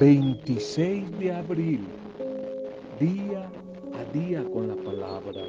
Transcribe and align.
26 0.00 1.18
de 1.18 1.32
abril, 1.32 1.94
día 2.98 3.52
a 3.94 4.04
día 4.06 4.44
con 4.52 4.68
la 4.68 4.76
palabra. 4.76 5.42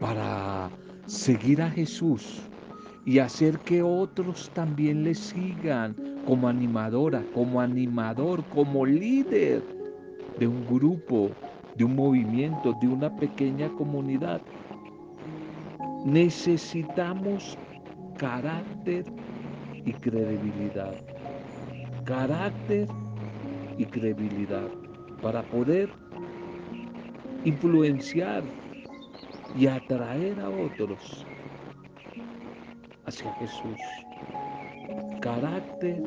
Para 0.00 0.72
seguir 1.06 1.60
a 1.62 1.70
Jesús 1.70 2.50
y 3.04 3.18
hacer 3.18 3.60
que 3.60 3.82
otros 3.82 4.52
también 4.54 5.04
le 5.04 5.14
sigan 5.14 5.96
como 6.24 6.48
animadora, 6.48 7.26
como 7.32 7.60
animador, 7.60 8.48
como 8.48 8.86
líder 8.86 9.64
de 10.38 10.46
un 10.48 10.66
grupo, 10.66 11.36
de 11.74 11.84
un 11.84 11.96
movimiento, 11.96 12.72
de 12.74 12.88
una 12.88 13.14
pequeña 13.16 13.70
comunidad. 13.74 14.42
Necesitamos 16.04 17.58
carácter 18.18 19.06
y 19.86 19.92
credibilidad. 19.94 20.94
Carácter 22.04 22.88
y 23.78 23.86
credibilidad 23.86 24.68
para 25.22 25.42
poder 25.42 25.90
influenciar 27.44 28.44
y 29.56 29.66
atraer 29.66 30.38
a 30.40 30.50
otros 30.50 31.26
hacia 33.06 33.32
Jesús. 33.34 33.80
Carácter 35.22 36.02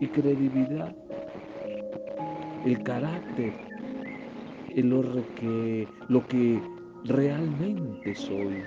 y 0.00 0.08
credibilidad. 0.08 0.92
El 2.64 2.82
carácter 2.82 3.54
es 4.74 4.84
lo 4.84 5.02
que, 5.36 5.88
lo 6.08 6.26
que 6.26 6.60
realmente 7.04 8.14
soy. 8.16 8.64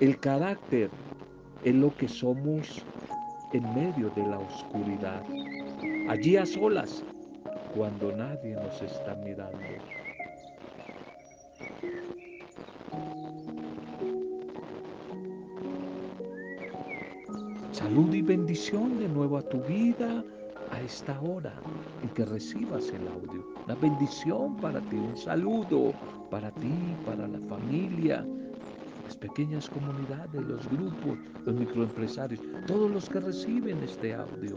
El 0.00 0.18
carácter 0.18 0.90
es 1.62 1.74
lo 1.74 1.96
que 1.96 2.08
somos 2.08 2.84
en 3.52 3.62
medio 3.74 4.10
de 4.10 4.26
la 4.26 4.40
oscuridad, 4.40 5.22
allí 6.08 6.36
a 6.36 6.44
solas, 6.44 7.04
cuando 7.74 8.10
nadie 8.10 8.56
nos 8.56 8.82
está 8.82 9.14
mirando. 9.14 9.84
Salud 17.70 18.12
y 18.14 18.22
bendición 18.22 18.98
de 18.98 19.08
nuevo 19.08 19.38
a 19.38 19.42
tu 19.42 19.62
vida 19.62 20.24
a 20.70 20.80
esta 20.80 21.20
hora 21.20 21.62
en 22.02 22.10
que 22.10 22.24
recibas 22.24 22.90
el 22.90 23.06
audio. 23.06 23.46
Una 23.64 23.76
bendición 23.76 24.56
para 24.60 24.80
ti, 24.88 24.96
un 24.96 25.16
saludo 25.16 25.94
para 26.30 26.50
ti, 26.52 26.96
para 27.04 27.28
la 27.28 27.40
familia, 27.48 28.26
las 29.04 29.16
pequeñas 29.16 29.68
comunidades, 29.68 30.42
los 30.42 30.68
grupos, 30.68 31.18
los 31.44 31.54
microempresarios, 31.54 32.40
todos 32.66 32.90
los 32.90 33.08
que 33.08 33.20
reciben 33.20 33.82
este 33.82 34.14
audio. 34.14 34.56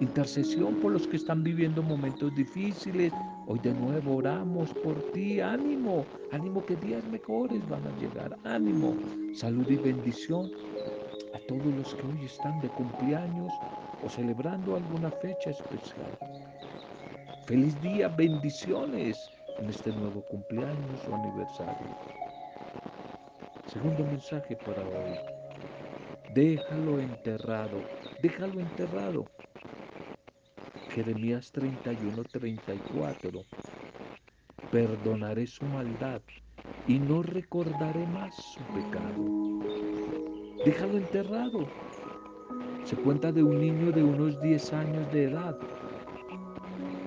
Intercesión 0.00 0.74
por 0.76 0.92
los 0.92 1.06
que 1.06 1.16
están 1.16 1.42
viviendo 1.42 1.82
momentos 1.82 2.34
difíciles. 2.34 3.12
Hoy 3.46 3.58
de 3.60 3.72
nuevo 3.72 4.16
oramos 4.16 4.74
por 4.84 5.00
ti. 5.12 5.40
Ánimo, 5.40 6.04
ánimo 6.32 6.64
que 6.66 6.76
días 6.76 7.02
mejores 7.08 7.66
van 7.68 7.80
a 7.86 7.98
llegar. 7.98 8.36
Ánimo, 8.44 8.94
salud 9.34 9.66
y 9.70 9.76
bendición 9.76 10.50
a 11.34 11.38
todos 11.48 11.66
los 11.66 11.94
que 11.94 12.06
hoy 12.06 12.26
están 12.26 12.60
de 12.60 12.68
cumpleaños 12.68 13.52
o 14.04 14.08
celebrando 14.10 14.76
alguna 14.76 15.10
fecha 15.10 15.50
especial. 15.50 16.18
Feliz 17.46 17.80
día, 17.80 18.08
bendiciones 18.08 19.30
en 19.58 19.70
este 19.70 19.92
nuevo 19.92 20.20
cumpleaños 20.22 21.00
o 21.10 21.14
aniversario. 21.14 22.25
Segundo 23.76 24.06
mensaje 24.06 24.56
para 24.64 24.82
hoy. 24.82 25.18
Déjalo 26.34 26.98
enterrado, 26.98 27.82
déjalo 28.22 28.58
enterrado. 28.58 29.26
Jeremías 30.88 31.52
31, 31.52 32.24
34. 32.24 33.42
Perdonaré 34.70 35.46
su 35.46 35.66
maldad 35.66 36.22
y 36.88 36.98
no 36.98 37.22
recordaré 37.22 38.06
más 38.06 38.34
su 38.34 38.60
pecado 38.72 39.46
déjalo 40.64 40.96
enterrado. 40.96 41.66
Se 42.84 42.96
cuenta 42.96 43.30
de 43.30 43.42
un 43.42 43.60
niño 43.60 43.92
de 43.92 44.02
unos 44.02 44.40
10 44.40 44.72
años 44.72 45.12
de 45.12 45.24
edad 45.24 45.58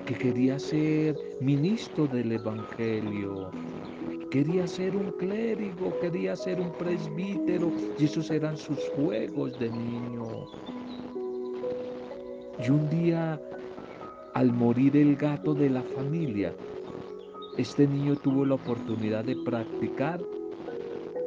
que 0.06 0.14
quería 0.14 0.56
ser 0.58 1.16
ministro 1.40 2.06
del 2.06 2.32
Evangelio, 2.32 3.50
quería 4.30 4.66
ser 4.66 4.94
un 4.94 5.10
clérigo, 5.12 5.98
quería 6.00 6.36
ser 6.36 6.60
un 6.60 6.70
presbítero, 6.72 7.72
y 7.98 8.04
esos 8.04 8.30
eran 8.30 8.56
sus 8.56 8.78
juegos 8.90 9.58
de 9.58 9.70
niño. 9.70 10.46
Y 12.64 12.70
un 12.70 12.88
día, 12.88 13.40
al 14.34 14.52
morir 14.52 14.96
el 14.96 15.16
gato 15.16 15.52
de 15.52 15.70
la 15.70 15.82
familia, 15.82 16.54
este 17.58 17.86
niño 17.86 18.16
tuvo 18.16 18.44
la 18.44 18.54
oportunidad 18.54 19.24
de 19.24 19.36
practicar 19.44 20.20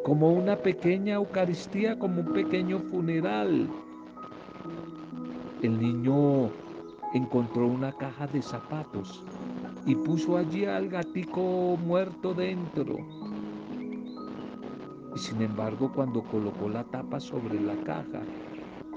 como 0.03 0.31
una 0.31 0.56
pequeña 0.56 1.16
Eucaristía, 1.16 2.00
como 2.00 2.22
un 2.22 2.34
pequeño 2.34 2.80
funeral. 2.91 3.68
El 5.62 5.80
niño 5.80 6.50
encontró 7.14 7.68
una 7.68 7.91
caja 7.91 8.28
de 8.28 8.41
zapatos 8.41 9.24
y 9.85 9.95
puso 9.95 10.38
allí 10.38 10.66
al 10.66 10.89
gatico 10.89 11.77
muerto 11.77 12.33
dentro. 12.33 12.97
Y 15.16 15.19
sin 15.19 15.41
embargo, 15.41 15.91
cuando 15.94 16.23
colocó 16.23 16.69
la 16.69 16.83
tapa 16.85 17.19
sobre 17.19 17.59
la 17.59 17.75
caja, 17.83 18.22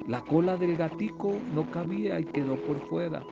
la 0.07 0.21
cola 0.23 0.57
del 0.57 0.77
gatico 0.77 1.43
no 1.53 1.71
cabía 1.71 2.21
y 2.21 2.25
quedó 2.27 2.63
por 2.63 2.81
fuera. 2.89 3.23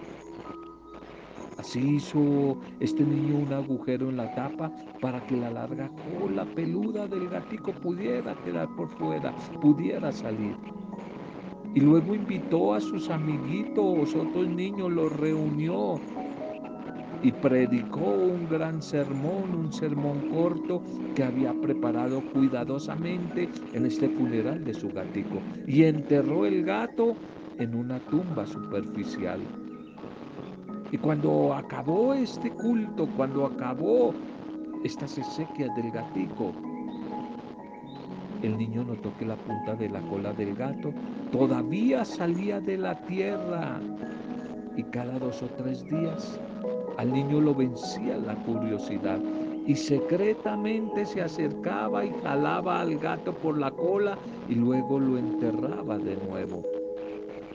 Así 1.56 1.97
hizo 1.97 2.59
este 2.81 3.04
niño 3.04 3.37
un 3.37 3.53
agujero 3.53 4.10
en 4.10 4.16
la 4.16 4.34
tapa 4.34 4.72
para 5.00 5.25
que 5.25 5.37
la 5.37 5.50
larga 5.50 5.88
cola 6.19 6.44
peluda 6.44 7.06
del 7.06 7.28
gatico 7.28 7.72
pudiera 7.72 8.34
quedar 8.43 8.69
por 8.75 8.88
fuera, 8.98 9.34
pudiera 9.60 10.10
salir. 10.10 10.56
Y 11.75 11.81
luego 11.81 12.14
invitó 12.14 12.75
a 12.75 12.81
sus 12.81 13.09
amiguitos, 13.09 14.14
otros 14.14 14.48
niños, 14.48 14.91
los 14.93 15.12
reunió 15.12 16.00
y 17.25 17.33
predicó 17.33 18.11
un 18.11 18.47
gran 18.47 18.83
sermón, 18.83 19.55
un 19.55 19.73
sermón 19.73 20.29
corto 20.29 20.83
que 21.15 21.25
había 21.25 21.55
preparado 21.55 22.21
cuidadosamente 22.21 23.49
en 23.73 23.87
este 23.87 24.11
funeral 24.11 24.62
de 24.62 24.75
su 24.75 24.91
gatico. 24.91 25.43
Y 25.67 25.85
enterró 25.85 26.45
el 26.45 26.62
gato 26.65 27.17
en 27.59 27.75
una 27.75 27.99
tumba 27.99 28.45
superficial. 28.45 29.41
Y 30.93 30.99
cuando 30.99 31.55
acabó 31.55 32.12
este 32.12 32.51
culto, 32.51 33.09
cuando 33.17 33.47
acabó 33.47 34.15
estas 34.85 35.17
exequias 35.17 35.75
del 35.77 35.93
gatico, 35.93 36.55
el 38.43 38.59
niño 38.59 38.85
notó 38.85 39.17
que 39.17 39.25
la 39.25 39.37
punta 39.39 39.75
de 39.77 39.89
la 39.89 40.03
cola 40.03 40.35
del 40.35 40.55
gato 40.55 40.93
todavía 41.33 42.05
salía 42.05 42.61
de 42.61 42.77
la 42.77 43.03
tierra. 43.06 43.81
Y 44.77 44.83
cada 44.91 45.19
dos 45.19 45.43
o 45.43 45.49
tres 45.49 45.83
días 45.87 46.39
al 46.97 47.12
niño 47.12 47.41
lo 47.41 47.55
vencía 47.55 48.16
la 48.16 48.34
curiosidad 48.44 49.19
y 49.66 49.75
secretamente 49.75 51.06
se 51.06 51.22
acercaba 51.22 52.05
y 52.05 52.12
jalaba 52.22 52.81
al 52.81 52.99
gato 52.99 53.32
por 53.32 53.59
la 53.59 53.71
cola 53.71 54.19
y 54.49 54.55
luego 54.55 54.99
lo 54.99 55.19
enterraba 55.19 55.99
de 55.99 56.16
nuevo. 56.28 56.62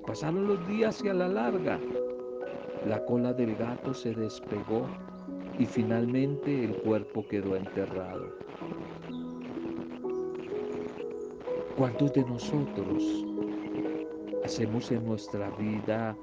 Pasaron 0.06 0.48
los 0.48 0.68
días 0.68 1.04
y 1.04 1.10
a 1.10 1.14
la 1.14 1.28
larga 1.28 1.80
la 2.88 3.04
cola 3.06 3.34
del 3.34 3.56
gato 3.56 3.94
se 3.94 4.14
despegó 4.14 4.88
y 5.60 5.66
finalmente 5.66 6.64
el 6.64 6.74
cuerpo 6.78 7.26
quedó 7.28 7.56
enterrado. 7.56 8.28
¿Cuántos 11.78 12.14
de 12.14 12.24
nosotros 12.24 13.26
hacemos 14.44 14.92
en 14.92 15.06
nuestra 15.06 15.50
vida 15.52 16.18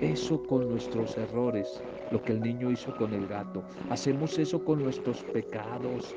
eso 0.00 0.42
con 0.44 0.68
nuestros 0.68 1.16
errores, 1.16 1.82
lo 2.12 2.22
que 2.22 2.32
el 2.32 2.40
niño 2.40 2.70
hizo 2.70 2.94
con 2.96 3.12
el 3.12 3.26
gato? 3.26 3.62
Hacemos 3.90 4.38
eso 4.38 4.64
con 4.64 4.82
nuestros 4.82 5.22
pecados. 5.24 6.14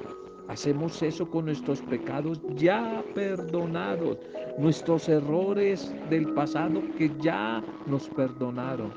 Hacemos 0.48 1.02
eso 1.02 1.28
con 1.28 1.46
nuestros 1.46 1.82
pecados 1.82 2.40
ya 2.56 3.04
perdonados, 3.16 4.20
nuestros 4.60 5.10
errores 5.10 5.92
del 6.12 6.32
pasado 6.34 6.84
que 6.98 7.12
ya 7.20 7.64
nos 7.88 8.08
perdonaron 8.10 8.92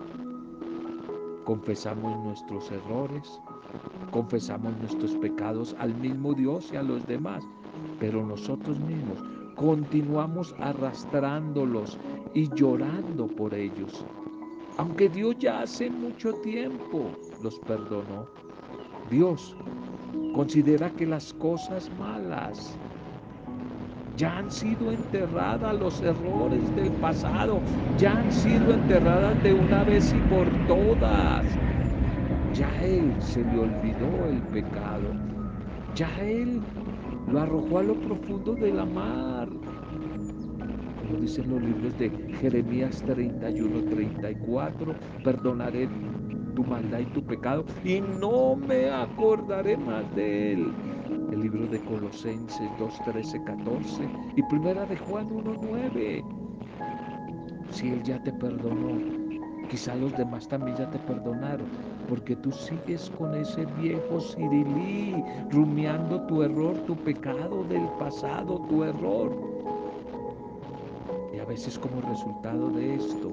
confesamos 1.49 2.23
nuestros 2.25 2.71
errores, 2.71 3.41
confesamos 4.11 4.77
nuestros 4.81 5.13
pecados 5.13 5.75
al 5.79 5.95
mismo 5.95 6.35
Dios 6.35 6.69
y 6.75 6.77
a 6.77 6.83
los 6.83 7.07
demás, 7.07 7.43
pero 7.99 8.23
nosotros 8.23 8.79
mismos 8.81 9.25
continuamos 9.55 10.55
arrastrándolos 10.61 11.97
y 12.35 12.55
llorando 12.55 13.27
por 13.29 13.55
ellos. 13.55 14.05
Aunque 14.79 15.09
Dios 15.09 15.37
ya 15.41 15.63
hace 15.63 15.91
mucho 15.91 16.33
tiempo 16.35 17.13
los 17.43 17.59
perdonó, 17.61 18.29
Dios 19.11 19.57
considera 20.35 20.89
que 20.91 21.05
las 21.05 21.35
cosas 21.35 21.91
malas 21.91 22.79
ya 24.17 24.39
han 24.39 24.51
sido 24.53 24.93
enterradas 24.93 25.77
los 25.77 26.01
errores 26.03 26.75
del 26.77 26.93
pasado, 26.95 27.61
ya 27.97 28.19
han 28.21 28.31
sido 28.31 28.73
enterradas 28.73 29.43
de 29.43 29.53
una 29.53 29.83
vez 29.83 30.13
y 30.13 30.21
por 30.21 30.49
todas. 30.67 31.45
Ya 32.55 32.71
Él 32.81 33.21
se 33.21 33.45
le 33.45 33.59
olvidó 33.59 34.29
el 34.29 34.43
pecado, 34.45 35.13
ya 35.97 36.09
Él 36.21 36.63
lo 37.27 37.41
arrojó 37.41 37.79
a 37.79 37.83
lo 37.83 38.01
profundo 38.01 38.55
de 38.55 38.73
la 38.73 38.87
mar. 38.87 39.48
Como 41.09 41.23
dicen 41.23 41.49
los 41.49 41.63
libros 41.63 41.97
de 41.97 42.11
Jeremías 42.39 43.03
31, 43.07 43.89
34, 43.89 44.95
perdonaré 45.25 45.89
tu 46.55 46.63
maldad 46.65 46.99
y 46.99 47.07
tu 47.07 47.25
pecado 47.25 47.65
y 47.83 47.99
no 48.03 48.55
me 48.55 48.91
acordaré 48.91 49.79
más 49.79 50.15
de 50.15 50.53
él. 50.53 50.75
El 51.33 51.41
libro 51.41 51.67
de 51.67 51.83
Colosenses 51.83 52.71
2, 52.79 53.01
13, 53.07 53.43
14 53.43 54.11
y 54.37 54.43
primera 54.51 54.85
de 54.85 54.99
Juan 54.99 55.33
1, 55.33 55.55
9. 55.63 56.23
Si 57.71 57.89
él 57.89 58.03
ya 58.03 58.23
te 58.23 58.33
perdonó, 58.35 59.01
quizá 59.71 59.97
los 59.97 60.13
demás 60.15 60.47
también 60.47 60.77
ya 60.77 60.91
te 60.91 60.99
perdonaron, 60.99 61.71
porque 62.07 62.37
tú 62.37 62.53
sigues 62.53 63.11
con 63.13 63.35
ese 63.35 63.65
viejo 63.65 64.21
Cirilí, 64.21 65.15
rumiando 65.51 66.27
tu 66.27 66.43
error, 66.43 66.85
tu 66.85 67.03
pecado 67.03 67.65
del 67.65 67.89
pasado, 67.99 68.67
tu 68.69 68.85
error. 68.85 69.48
Veces 71.59 71.77
como 71.77 72.01
resultado 72.03 72.71
de 72.71 72.95
esto, 72.95 73.33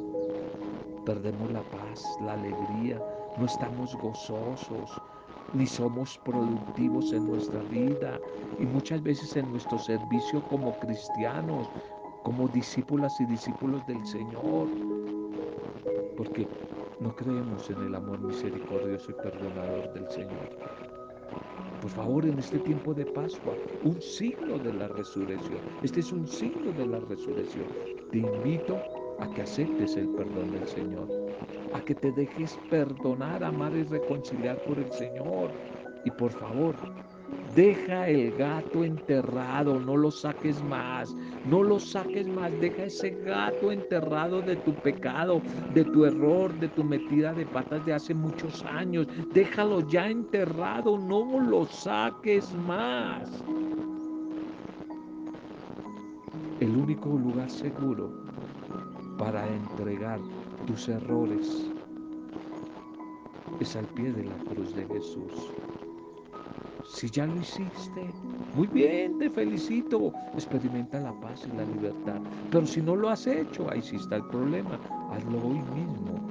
perdemos 1.05 1.51
la 1.51 1.61
paz, 1.61 2.03
la 2.21 2.33
alegría, 2.33 2.99
no 3.37 3.45
estamos 3.45 3.95
gozosos, 3.97 4.99
ni 5.53 5.67
somos 5.67 6.19
productivos 6.25 7.13
en 7.13 7.27
nuestra 7.27 7.61
vida 7.69 8.19
y 8.57 8.65
muchas 8.65 9.03
veces 9.03 9.35
en 9.35 9.51
nuestro 9.51 9.77
servicio 9.77 10.41
como 10.49 10.73
cristianos, 10.79 11.69
como 12.23 12.47
discípulas 12.47 13.13
y 13.21 13.25
discípulos 13.25 13.85
del 13.85 14.03
Señor, 14.03 14.69
porque 16.17 16.47
no 16.99 17.15
creemos 17.15 17.69
en 17.69 17.79
el 17.83 17.93
amor 17.93 18.19
misericordioso 18.21 19.11
y 19.11 19.13
perdonador 19.13 19.93
del 19.93 20.09
Señor. 20.09 20.49
Por 21.79 21.91
favor, 21.91 22.25
en 22.25 22.39
este 22.39 22.57
tiempo 22.57 22.91
de 22.95 23.05
Pascua, 23.05 23.53
un 23.83 24.01
signo 24.01 24.57
de 24.57 24.73
la 24.73 24.87
resurrección. 24.87 25.59
Este 25.83 25.99
es 25.99 26.11
un 26.11 26.27
signo 26.27 26.71
de 26.71 26.87
la 26.87 26.99
resurrección. 27.01 27.94
Te 28.15 28.21
invito 28.21 28.81
a 29.19 29.29
que 29.33 29.41
aceptes 29.41 29.97
el 29.97 30.07
perdón 30.07 30.51
del 30.51 30.65
Señor, 30.65 31.09
a 31.73 31.81
que 31.81 31.93
te 31.93 32.13
dejes 32.13 32.57
perdonar, 32.69 33.43
amar 33.43 33.75
y 33.75 33.83
reconciliar 33.83 34.57
por 34.63 34.79
el 34.79 34.89
Señor. 34.93 35.51
Y 36.05 36.11
por 36.11 36.31
favor, 36.31 36.77
Deja 37.55 38.09
el 38.09 38.33
gato 38.33 38.83
enterrado, 38.83 39.79
no 39.79 39.95
lo 39.95 40.11
saques 40.11 40.61
más, 40.61 41.15
no 41.45 41.63
lo 41.63 41.79
saques 41.79 42.27
más, 42.27 42.51
deja 42.59 42.83
ese 42.83 43.11
gato 43.11 43.71
enterrado 43.71 44.41
de 44.41 44.57
tu 44.57 44.75
pecado, 44.81 45.41
de 45.73 45.85
tu 45.85 46.05
error, 46.05 46.53
de 46.59 46.67
tu 46.69 46.83
metida 46.83 47.33
de 47.33 47.45
patas 47.45 47.85
de 47.85 47.93
hace 47.93 48.13
muchos 48.13 48.63
años. 48.65 49.07
Déjalo 49.33 49.87
ya 49.87 50.09
enterrado, 50.09 50.97
no 50.97 51.39
lo 51.39 51.65
saques 51.65 52.53
más. 52.53 53.43
El 56.61 56.77
único 56.77 57.09
lugar 57.17 57.49
seguro 57.49 58.13
para 59.17 59.45
entregar 59.53 60.21
tus 60.65 60.87
errores 60.87 61.73
es 63.59 63.75
al 63.75 63.87
pie 63.89 64.13
de 64.13 64.23
la 64.23 64.37
cruz 64.37 64.73
de 64.73 64.87
Jesús. 64.87 65.53
Si 66.85 67.09
ya 67.09 67.27
lo 67.27 67.39
hiciste, 67.39 68.13
muy 68.53 68.67
bien, 68.67 69.17
te 69.17 69.29
felicito. 69.29 70.13
Experimenta 70.33 71.01
la 71.01 71.19
paz 71.19 71.45
y 71.45 71.51
la 71.51 71.65
libertad. 71.65 72.21
Pero 72.51 72.65
si 72.65 72.81
no 72.81 72.95
lo 72.95 73.09
has 73.09 73.27
hecho, 73.27 73.69
ahí 73.69 73.81
sí 73.81 73.97
está 73.97 74.15
el 74.15 74.25
problema. 74.27 74.79
Hazlo 75.11 75.41
hoy 75.43 75.61
mismo. 75.61 76.21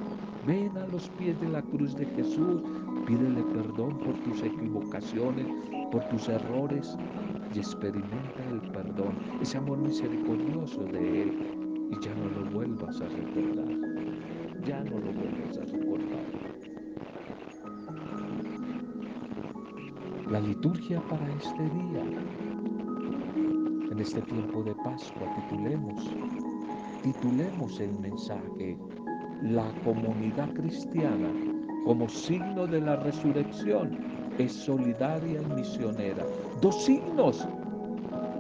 Ven 0.47 0.77
a 0.79 0.87
los 0.87 1.11
pies 1.11 1.39
de 1.39 1.49
la 1.49 1.63
cruz 1.63 1.95
de 1.97 2.07
Jesús. 2.07 2.63
Pídele 3.05 3.45
perdón 3.45 4.03
por 4.03 4.17
tus 4.23 4.43
equivocaciones, 4.43 5.49
por 5.91 6.09
tus 6.09 6.29
errores 6.31 6.97
y 7.55 7.59
experimenta 7.59 8.45
el 8.45 8.61
perdón, 8.73 9.39
ese 9.41 9.59
amor 9.59 9.79
misericordioso 9.79 10.85
de 10.85 11.23
Él. 11.23 11.39
Y 11.91 12.05
ya 12.05 12.15
no 12.15 12.29
lo 12.29 12.45
vuelvas 12.51 13.01
a 13.01 13.09
recordar. 13.09 13.69
Ya 14.65 14.83
no 14.83 14.99
lo 14.99 15.13
vuelvas 15.13 15.59
a 15.59 15.65
recordar. 15.65 16.45
la 20.35 20.41
liturgia 20.41 21.01
para 21.07 21.31
este 21.31 21.63
día. 21.71 22.03
En 23.91 24.01
este 24.01 24.21
tiempo 24.23 24.65
de 24.65 24.75
Pascua 24.77 25.33
titulemos, 25.37 26.17
titulemos 27.03 27.79
el 27.79 27.97
mensaje, 28.01 28.77
la 29.43 29.73
comunidad 29.85 30.53
cristiana 30.55 31.33
como 31.85 32.09
signo 32.09 32.67
de 32.67 32.81
la 32.81 32.97
resurrección 32.97 34.14
es 34.39 34.53
solidaria 34.53 35.41
y 35.41 35.55
misionera. 35.55 36.25
Dos 36.61 36.85
signos 36.85 37.47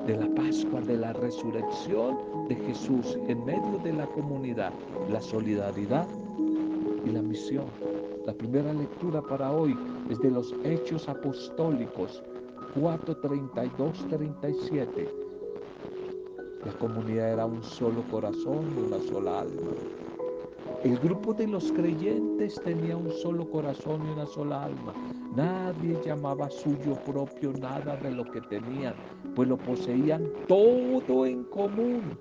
de 0.06 0.16
la 0.16 0.28
Pascua, 0.34 0.80
de 0.80 0.96
la 0.96 1.12
resurrección 1.12 2.18
de 2.48 2.56
Jesús 2.56 3.18
en 3.28 3.44
medio 3.44 3.78
de 3.82 3.92
la 3.92 4.06
comunidad, 4.06 4.72
la 5.10 5.20
solidaridad 5.20 6.06
y 7.04 7.10
la 7.10 7.22
misión. 7.22 7.64
La 8.26 8.32
primera 8.32 8.72
lectura 8.72 9.22
para 9.22 9.52
hoy 9.52 9.76
es 10.10 10.18
de 10.20 10.30
los 10.30 10.54
Hechos 10.64 11.08
Apostólicos 11.08 12.22
432 12.80 14.06
37. 14.08 15.08
La 16.64 16.72
comunidad 16.72 17.32
era 17.32 17.46
un 17.46 17.62
solo 17.62 18.02
corazón 18.10 18.72
y 18.76 18.80
una 18.80 18.98
sola 19.08 19.40
alma. 19.40 19.72
El 20.82 20.98
grupo 20.98 21.32
de 21.32 21.46
los 21.46 21.70
creyentes 21.72 22.60
tenía 22.64 22.96
un 22.96 23.10
solo 23.10 23.48
corazón 23.50 24.02
y 24.06 24.12
una 24.12 24.26
sola 24.26 24.64
alma. 24.64 24.92
Nadie 25.34 25.98
llamaba 26.04 26.48
suyo 26.48 26.94
propio 27.04 27.52
nada 27.60 27.96
de 27.96 28.12
lo 28.12 28.24
que 28.30 28.40
tenían, 28.42 28.94
pues 29.34 29.48
lo 29.48 29.56
poseían 29.56 30.30
todo 30.46 31.26
en 31.26 31.42
común. 31.44 32.16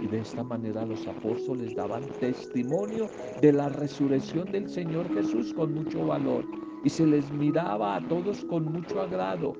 Y 0.00 0.06
de 0.06 0.20
esta 0.20 0.44
manera 0.44 0.86
los 0.86 1.08
apóstoles 1.08 1.74
daban 1.74 2.06
testimonio 2.20 3.10
de 3.40 3.52
la 3.52 3.68
resurrección 3.68 4.52
del 4.52 4.68
Señor 4.68 5.12
Jesús 5.12 5.52
con 5.54 5.74
mucho 5.74 6.06
valor. 6.06 6.44
Y 6.84 6.90
se 6.90 7.04
les 7.04 7.32
miraba 7.32 7.96
a 7.96 8.08
todos 8.08 8.44
con 8.44 8.64
mucho 8.72 9.00
agrado. 9.00 9.56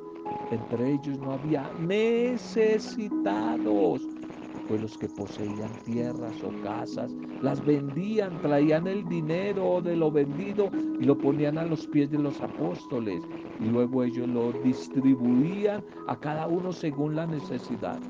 Entre 0.53 0.93
ellos 0.93 1.19
no 1.19 1.33
había 1.33 1.73
necesitados, 1.81 3.01
pues 4.69 4.81
los 4.81 4.97
que 4.97 5.09
poseían 5.09 5.83
tierras 5.83 6.43
o 6.45 6.53
casas 6.63 7.13
las 7.43 7.65
vendían, 7.65 8.41
traían 8.41 8.87
el 8.87 9.07
dinero 9.09 9.81
de 9.83 9.97
lo 9.97 10.11
vendido 10.11 10.71
y 11.01 11.05
lo 11.05 11.19
ponían 11.19 11.59
a 11.59 11.65
los 11.65 11.87
pies 11.89 12.11
de 12.11 12.19
los 12.19 12.41
apóstoles. 12.41 13.21
Y 13.59 13.65
luego 13.67 14.05
ellos 14.05 14.29
lo 14.29 14.53
distribuían 14.53 15.85
a 16.07 16.19
cada 16.19 16.47
uno 16.47 16.73
según 16.73 17.17
la 17.17 17.27
necesidad. 17.27 18.01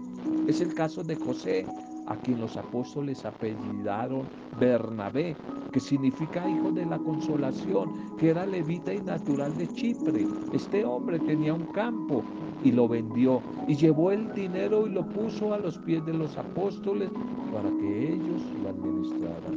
Es 0.46 0.60
el 0.60 0.74
caso 0.74 1.02
de 1.02 1.16
José, 1.16 1.66
a 2.06 2.16
quien 2.16 2.40
los 2.40 2.56
apóstoles 2.56 3.24
apellidaron 3.24 4.28
Bernabé, 4.58 5.36
que 5.72 5.80
significa 5.80 6.48
hijo 6.48 6.72
de 6.72 6.84
la 6.84 6.98
consolación, 6.98 8.16
que 8.18 8.30
era 8.30 8.44
levita 8.44 8.92
y 8.92 9.00
natural 9.00 9.56
de 9.56 9.68
Chipre. 9.68 10.26
Este 10.52 10.84
hombre 10.84 11.18
tenía 11.20 11.54
un 11.54 11.72
campo 11.72 12.22
y 12.62 12.72
lo 12.72 12.88
vendió 12.88 13.42
y 13.68 13.76
llevó 13.76 14.10
el 14.10 14.32
dinero 14.34 14.86
y 14.86 14.90
lo 14.90 15.08
puso 15.08 15.54
a 15.54 15.58
los 15.58 15.78
pies 15.78 16.04
de 16.04 16.12
los 16.12 16.36
apóstoles 16.36 17.10
para 17.52 17.68
que 17.68 18.14
ellos 18.14 18.42
lo 18.62 18.70
administraran. 18.70 19.56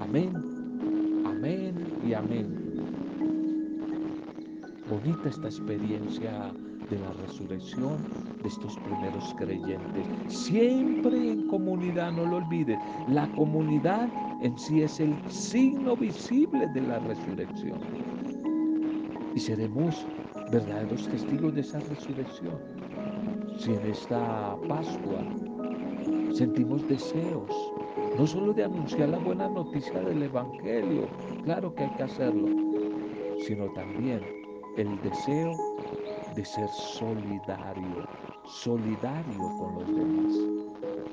Amén, 0.00 0.32
amén 1.24 1.74
y 2.06 2.12
amén. 2.12 2.64
Bonita 4.90 5.28
esta 5.28 5.46
experiencia 5.46 6.52
de 6.90 6.98
la 6.98 7.12
resurrección 7.26 7.96
de 8.42 8.48
estos 8.48 8.76
primeros 8.80 9.34
creyentes. 9.38 10.06
Siempre 10.28 11.32
en 11.32 11.48
comunidad, 11.48 12.12
no 12.12 12.26
lo 12.26 12.36
olvides. 12.36 12.78
La 13.08 13.26
comunidad 13.32 14.08
en 14.42 14.58
sí 14.58 14.82
es 14.82 15.00
el 15.00 15.16
signo 15.30 15.96
visible 15.96 16.66
de 16.74 16.82
la 16.82 16.98
resurrección. 16.98 17.78
Y 19.34 19.40
seremos 19.40 20.04
verdaderos 20.52 21.08
testigos 21.08 21.54
de 21.54 21.62
esa 21.62 21.80
resurrección. 21.80 22.58
Si 23.58 23.72
en 23.72 23.86
esta 23.86 24.56
Pascua 24.68 25.20
sentimos 26.34 26.86
deseos, 26.88 27.50
no 28.18 28.26
solo 28.26 28.52
de 28.52 28.64
anunciar 28.64 29.08
la 29.10 29.18
buena 29.18 29.48
noticia 29.48 30.00
del 30.02 30.22
Evangelio, 30.24 31.08
claro 31.44 31.74
que 31.74 31.84
hay 31.84 31.94
que 31.94 32.02
hacerlo, 32.02 32.48
sino 33.38 33.72
también 33.72 34.26
el 34.76 35.00
deseo 35.00 35.64
de 36.34 36.44
ser 36.44 36.68
solidario, 36.68 38.08
solidario 38.44 39.52
con 39.58 39.76
los 39.76 39.94
demás. 39.94 40.50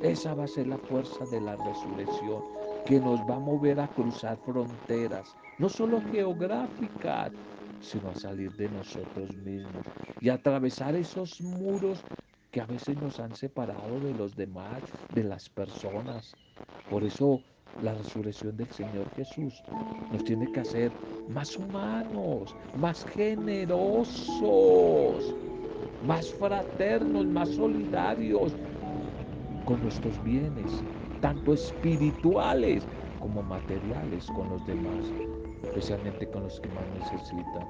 Esa 0.01 0.33
va 0.33 0.45
a 0.45 0.47
ser 0.47 0.67
la 0.67 0.79
fuerza 0.79 1.25
de 1.27 1.41
la 1.41 1.55
resurrección 1.57 2.43
que 2.85 2.99
nos 2.99 3.21
va 3.21 3.35
a 3.35 3.39
mover 3.39 3.79
a 3.79 3.87
cruzar 3.89 4.39
fronteras, 4.39 5.37
no 5.59 5.69
solo 5.69 6.01
geográficas, 6.01 7.33
sino 7.79 8.09
a 8.09 8.15
salir 8.15 8.51
de 8.53 8.69
nosotros 8.69 9.37
mismos 9.37 9.87
y 10.19 10.29
atravesar 10.29 10.95
esos 10.95 11.39
muros 11.41 12.07
que 12.51 12.61
a 12.61 12.65
veces 12.65 13.01
nos 13.01 13.19
han 13.19 13.33
separado 13.35 13.99
de 14.01 14.13
los 14.13 14.35
demás, 14.35 14.81
de 15.15 15.23
las 15.23 15.49
personas. 15.49 16.35
Por 16.89 17.03
eso 17.03 17.41
la 17.81 17.93
resurrección 17.93 18.57
del 18.57 18.69
Señor 18.69 19.09
Jesús 19.15 19.63
nos 20.11 20.23
tiene 20.25 20.51
que 20.51 20.59
hacer 20.59 20.91
más 21.29 21.55
humanos, 21.55 22.53
más 22.77 23.05
generosos, 23.05 24.13
más 26.05 26.33
fraternos, 26.33 27.25
más 27.25 27.49
solidarios 27.49 28.53
con 29.65 29.81
nuestros 29.81 30.21
bienes, 30.23 30.83
tanto 31.21 31.53
espirituales 31.53 32.85
como 33.19 33.41
materiales 33.43 34.25
con 34.27 34.49
los 34.49 34.65
demás, 34.67 35.05
especialmente 35.63 36.29
con 36.29 36.43
los 36.43 36.59
que 36.59 36.67
más 36.69 36.85
necesitan. 36.99 37.65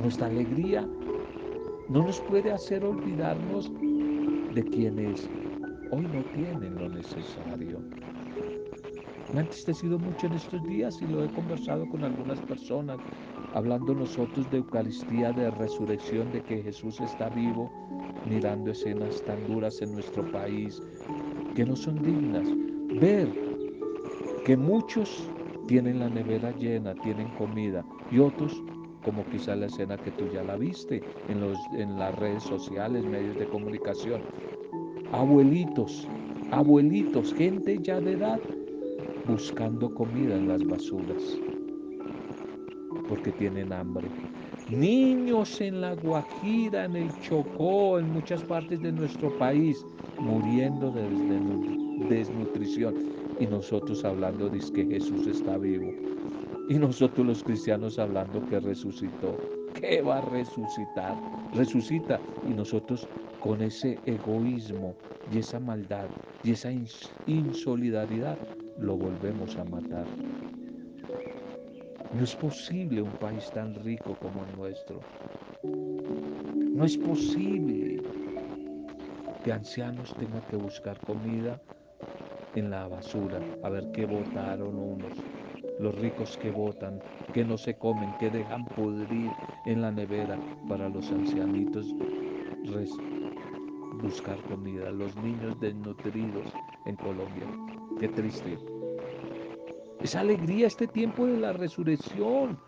Nuestra 0.00 0.26
alegría 0.26 0.84
no 1.88 2.02
nos 2.02 2.20
puede 2.22 2.50
hacer 2.52 2.84
olvidarnos 2.84 3.70
de 4.54 4.64
quienes 4.64 5.30
hoy 5.90 6.06
no 6.08 6.24
tienen 6.34 6.76
lo 6.76 6.88
necesario. 6.88 7.80
Me 9.32 9.40
ha 9.40 9.42
entristecido 9.42 9.98
mucho 9.98 10.26
en 10.26 10.34
estos 10.34 10.62
días 10.64 11.00
y 11.02 11.06
lo 11.06 11.24
he 11.24 11.28
conversado 11.28 11.88
con 11.88 12.04
algunas 12.04 12.40
personas, 12.40 12.98
hablando 13.54 13.94
nosotros 13.94 14.48
de 14.50 14.58
Eucaristía, 14.58 15.32
de 15.32 15.50
resurrección, 15.50 16.30
de 16.32 16.42
que 16.44 16.62
Jesús 16.62 17.00
está 17.00 17.28
vivo, 17.28 17.70
mirando 18.24 18.70
escenas 18.70 19.22
tan 19.24 19.46
duras 19.46 19.80
en 19.82 19.92
nuestro 19.92 20.30
país 20.32 20.80
que 21.54 21.64
no 21.64 21.76
son 21.76 22.02
dignas. 22.02 22.48
Ver 23.00 23.28
que 24.44 24.56
muchos 24.56 25.30
tienen 25.66 25.98
la 25.98 26.08
nevera 26.08 26.52
llena, 26.52 26.94
tienen 26.94 27.28
comida 27.34 27.84
y 28.10 28.18
otros 28.18 28.62
como 29.06 29.24
quizá 29.30 29.54
la 29.54 29.66
escena 29.66 29.96
que 29.98 30.10
tú 30.10 30.26
ya 30.28 30.42
la 30.42 30.56
viste 30.56 31.00
en, 31.28 31.40
los, 31.40 31.56
en 31.78 31.96
las 31.96 32.12
redes 32.16 32.42
sociales, 32.42 33.06
medios 33.06 33.38
de 33.38 33.46
comunicación. 33.46 34.20
Abuelitos, 35.12 36.08
abuelitos, 36.50 37.32
gente 37.32 37.78
ya 37.80 38.00
de 38.00 38.14
edad 38.14 38.40
buscando 39.24 39.94
comida 39.94 40.34
en 40.34 40.48
las 40.48 40.64
basuras 40.64 41.22
porque 43.08 43.32
tienen 43.32 43.72
hambre. 43.72 44.10
Niños 44.68 45.60
en 45.60 45.80
la 45.80 45.94
Guajira, 45.94 46.86
en 46.86 46.96
el 46.96 47.08
Chocó, 47.20 48.00
en 48.00 48.10
muchas 48.12 48.42
partes 48.42 48.80
de 48.82 48.90
nuestro 48.90 49.38
país, 49.38 49.84
muriendo 50.18 50.90
de 50.90 51.08
desnutrición. 52.08 52.94
Y 53.38 53.46
nosotros 53.46 54.04
hablando 54.04 54.48
de 54.48 54.58
que 54.74 54.86
Jesús 54.86 55.28
está 55.28 55.58
vivo. 55.58 55.92
Y 56.68 56.78
nosotros 56.78 57.26
los 57.26 57.42
cristianos 57.44 57.98
hablando 57.98 58.44
que 58.46 58.58
resucitó. 58.58 59.38
¿Qué 59.74 60.02
va 60.02 60.18
a 60.18 60.20
resucitar? 60.20 61.16
Resucita. 61.52 62.20
Y 62.44 62.54
nosotros 62.54 63.08
con 63.40 63.62
ese 63.62 64.00
egoísmo 64.04 64.96
y 65.30 65.38
esa 65.38 65.60
maldad 65.60 66.10
y 66.42 66.52
esa 66.52 66.70
insolidaridad 67.26 68.38
lo 68.78 68.96
volvemos 68.96 69.56
a 69.58 69.64
matar. 69.64 70.08
No 72.12 72.24
es 72.24 72.34
posible 72.36 73.02
un 73.02 73.16
país 73.18 73.50
tan 73.52 73.74
rico 73.74 74.16
como 74.16 74.44
el 74.44 74.54
nuestro. 74.54 75.04
No 75.62 76.84
es 76.84 76.96
posible 76.98 78.02
que 79.42 79.52
ancianos 79.52 80.16
tengan 80.18 80.42
que 80.46 80.56
buscar 80.56 81.00
comida 81.02 81.60
en 82.54 82.70
la 82.70 82.88
basura, 82.88 83.40
a 83.62 83.68
ver 83.68 83.90
qué 83.92 84.06
votaron 84.06 84.76
unos 84.78 85.12
los 85.78 85.94
ricos 85.96 86.36
que 86.38 86.50
votan, 86.50 87.00
que 87.32 87.44
no 87.44 87.58
se 87.58 87.74
comen, 87.74 88.12
que 88.18 88.30
dejan 88.30 88.64
pudrir 88.64 89.30
en 89.66 89.82
la 89.82 89.90
nevera 89.90 90.38
para 90.68 90.88
los 90.88 91.10
ancianitos 91.10 91.86
buscar 94.02 94.38
comida, 94.42 94.90
los 94.90 95.16
niños 95.16 95.58
desnutridos 95.60 96.52
en 96.86 96.96
Colombia. 96.96 97.46
Qué 97.98 98.08
triste. 98.08 98.58
Es 100.00 100.14
alegría 100.14 100.66
este 100.66 100.86
tiempo 100.86 101.26
de 101.26 101.38
la 101.38 101.52
resurrección. 101.52 102.58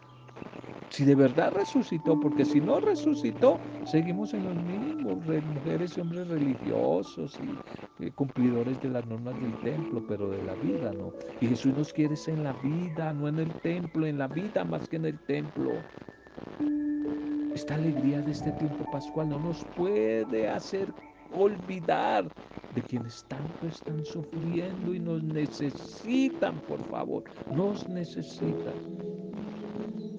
Si 0.91 1.05
de 1.05 1.15
verdad 1.15 1.53
resucitó, 1.53 2.19
porque 2.19 2.45
si 2.45 2.61
no 2.61 2.81
resucitó, 2.81 3.61
seguimos 3.85 4.33
en 4.35 4.45
los 4.45 4.57
mismos, 4.57 5.23
mujeres 5.45 5.97
y 5.97 6.01
hombres 6.01 6.29
religiosos 6.29 7.39
y 7.41 7.61
eh, 7.99 8.13
cumplidores 8.13 8.81
de 8.81 8.89
las 8.91 9.05
normas 9.05 9.39
del 9.39 9.61
templo, 9.61 10.07
pero 10.07 10.31
de 10.31 10.43
la 10.43 10.57
vida 10.57 10.93
no. 10.95 11.13
Y 11.41 11.49
Jesús 11.49 11.75
nos 11.75 11.93
quiere 11.93 12.15
en 12.27 12.43
la 12.43 12.55
vida, 12.55 13.13
no 13.13 13.29
en 13.29 13.39
el 13.39 13.57
templo, 13.61 14.07
en 14.07 14.19
la 14.19 14.29
vida 14.29 14.65
más 14.65 14.89
que 14.89 14.97
en 14.97 15.05
el 15.07 15.21
templo. 15.21 15.87
Esta 17.55 17.75
alegría 17.75 18.23
de 18.23 18.33
este 18.33 18.53
tiempo 18.53 18.89
pascual 18.89 19.29
no 19.31 19.39
nos 19.39 19.65
puede 19.75 20.49
hacer 20.49 20.95
olvidar 21.31 22.29
de 22.71 22.85
quienes 22.85 23.27
tanto 23.29 23.67
están 23.67 24.05
sufriendo 24.05 24.95
y 24.95 25.01
nos 25.01 25.23
necesitan, 25.23 26.61
por 26.63 26.85
favor, 26.85 27.25
nos 27.49 27.89
necesitan 27.89 28.75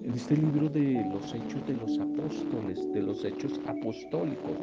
en 0.10 0.16
este 0.16 0.36
libro 0.36 0.68
de 0.70 1.06
los 1.14 1.36
hechos 1.36 1.68
de 1.68 1.76
los 1.76 2.00
apóstoles, 2.00 2.92
de 2.94 3.02
los 3.04 3.24
hechos 3.24 3.60
apostólicos, 3.68 4.58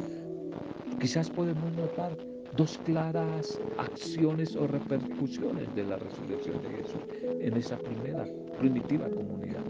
quizás 0.99 1.31
podemos 1.31 1.73
notar 1.77 2.19
dos 2.57 2.77
claras 2.85 3.57
acciones 3.79 4.57
o 4.57 4.67
repercusiones 4.67 5.73
de 5.77 5.85
la 5.85 5.99
resurrección 5.99 6.61
de 6.63 6.83
Jesús 6.83 7.01
en 7.41 7.57
esa 7.57 7.79
primera, 7.79 8.27
primitiva 8.59 9.09
comunidad. 9.09 9.63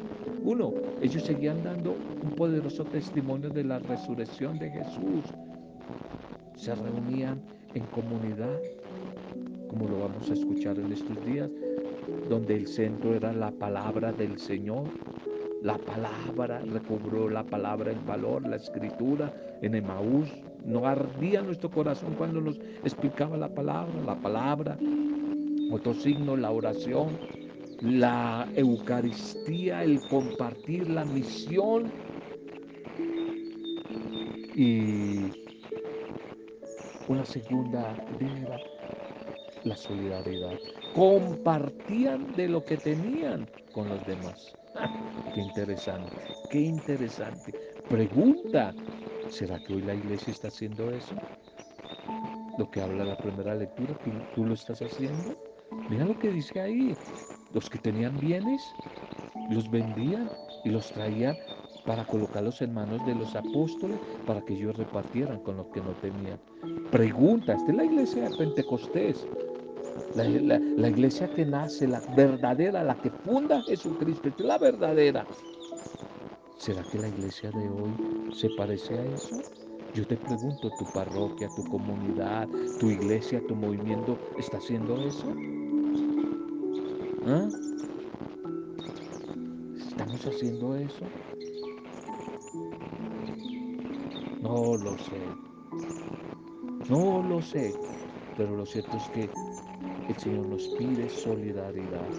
Uno, 0.42 0.72
ellos 1.02 1.24
seguían 1.24 1.62
dando 1.62 1.94
un 2.22 2.30
poderoso 2.30 2.82
testimonio 2.86 3.50
de 3.50 3.64
la 3.64 3.78
resurrección 3.78 4.58
de 4.58 4.70
Jesús. 4.70 5.24
Se 6.56 6.74
reunían 6.74 7.38
en 7.74 7.84
comunidad, 7.86 8.58
como 9.68 9.88
lo 9.88 10.00
vamos 10.00 10.30
a 10.30 10.32
escuchar 10.32 10.78
en 10.78 10.90
estos 10.90 11.22
días, 11.26 11.50
donde 12.30 12.54
el 12.54 12.66
centro 12.66 13.14
era 13.14 13.34
la 13.34 13.50
palabra 13.50 14.10
del 14.12 14.38
Señor, 14.38 14.84
la 15.66 15.78
palabra, 15.78 16.60
recobró 16.60 17.28
la 17.28 17.42
palabra 17.42 17.90
el 17.90 17.98
valor, 17.98 18.46
la 18.46 18.54
escritura 18.54 19.34
en 19.62 19.74
Emaús. 19.74 20.28
No 20.64 20.86
ardía 20.86 21.42
nuestro 21.42 21.70
corazón 21.72 22.14
cuando 22.14 22.40
nos 22.40 22.56
explicaba 22.84 23.36
la 23.36 23.48
palabra, 23.48 23.92
la 24.06 24.14
palabra, 24.14 24.78
otro 25.72 25.92
signo, 25.92 26.36
la 26.36 26.52
oración, 26.52 27.18
la 27.80 28.46
Eucaristía, 28.54 29.82
el 29.82 30.00
compartir 30.08 30.88
la 30.88 31.04
misión 31.04 31.90
y 34.54 35.32
una 37.08 37.24
segunda 37.24 37.92
era 38.20 38.56
la 39.66 39.76
solidaridad. 39.76 40.58
Compartían 40.94 42.32
de 42.34 42.48
lo 42.48 42.64
que 42.64 42.76
tenían 42.76 43.48
con 43.72 43.88
los 43.88 44.04
demás. 44.06 44.54
Qué 45.34 45.40
interesante, 45.40 46.16
qué 46.50 46.60
interesante. 46.60 47.52
Pregunta, 47.88 48.74
¿será 49.28 49.58
que 49.58 49.74
hoy 49.74 49.82
la 49.82 49.94
iglesia 49.94 50.32
está 50.32 50.48
haciendo 50.48 50.90
eso? 50.90 51.14
Lo 52.58 52.70
que 52.70 52.80
habla 52.80 53.04
la 53.04 53.16
primera 53.16 53.54
lectura, 53.54 53.98
¿tú, 54.34 54.44
lo 54.44 54.54
estás 54.54 54.80
haciendo? 54.80 55.36
Mira 55.90 56.04
lo 56.04 56.18
que 56.18 56.30
dice 56.30 56.60
ahí. 56.60 56.96
Los 57.52 57.68
que 57.68 57.78
tenían 57.78 58.18
bienes, 58.18 58.62
los 59.50 59.70
vendían 59.70 60.30
y 60.64 60.70
los 60.70 60.90
traían 60.92 61.36
para 61.84 62.04
colocarlos 62.04 62.60
en 62.62 62.74
manos 62.74 63.04
de 63.06 63.14
los 63.14 63.34
apóstoles 63.34 63.98
para 64.26 64.40
que 64.42 64.54
ellos 64.54 64.76
repartieran 64.76 65.40
con 65.40 65.56
los 65.56 65.66
que 65.68 65.80
no 65.80 65.92
tenían. 66.02 66.38
Pregunta, 66.90 67.54
esta 67.54 67.70
es 67.70 67.76
la 67.76 67.84
iglesia 67.84 68.28
de 68.28 68.36
Pentecostés. 68.36 69.26
La, 70.14 70.88
iglesia 70.88 71.28
que 71.34 71.44
nace, 71.44 71.86
la 71.86 72.00
verdadera, 72.16 72.82
la 72.82 72.96
que 72.96 73.10
funda 73.10 73.62
Jesucristo, 73.62 74.28
es 74.28 74.40
la 74.40 74.58
verdadera. 74.58 75.26
¿Será 76.58 76.82
que 76.90 76.98
la 76.98 77.08
iglesia 77.08 77.50
de 77.50 77.68
hoy 77.68 77.94
se 78.32 78.48
parece 78.56 78.98
a 78.98 79.04
eso? 79.04 79.42
Yo 79.94 80.06
te 80.06 80.16
pregunto, 80.16 80.70
¿tu 80.78 80.84
parroquia, 80.92 81.48
tu 81.54 81.64
comunidad, 81.64 82.48
tu 82.78 82.90
iglesia, 82.90 83.42
tu 83.46 83.54
movimiento 83.54 84.18
está 84.38 84.58
haciendo 84.58 85.00
eso? 85.06 85.34
¿Ah? 87.26 87.48
¿Estamos 89.76 90.26
haciendo 90.26 90.76
eso? 90.76 91.06
No 94.42 94.76
lo 94.76 94.98
sé. 94.98 95.26
No 96.88 97.22
lo 97.22 97.42
sé. 97.42 97.74
Pero 98.36 98.56
lo 98.56 98.66
cierto 98.66 98.96
es 98.96 99.08
que 99.14 99.30
el 100.08 100.18
Señor 100.18 100.46
nos 100.46 100.68
pide 100.78 101.08
solidaridad. 101.08 102.12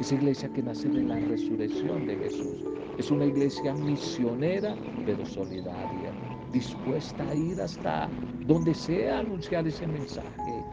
Esa 0.00 0.14
iglesia 0.14 0.50
que 0.52 0.62
nace 0.62 0.88
de 0.88 1.02
la 1.02 1.20
resurrección 1.20 2.06
de 2.06 2.16
Jesús. 2.18 2.64
Es 2.98 3.10
una 3.10 3.26
iglesia 3.26 3.74
misionera, 3.74 4.78
pero 5.04 5.24
solidaria, 5.26 6.14
dispuesta 6.52 7.28
a 7.28 7.34
ir 7.34 7.60
hasta 7.60 8.10
donde 8.46 8.74
sea 8.74 9.18
a 9.18 9.20
anunciar 9.20 9.66
ese 9.66 9.86
mensaje. 9.86 10.66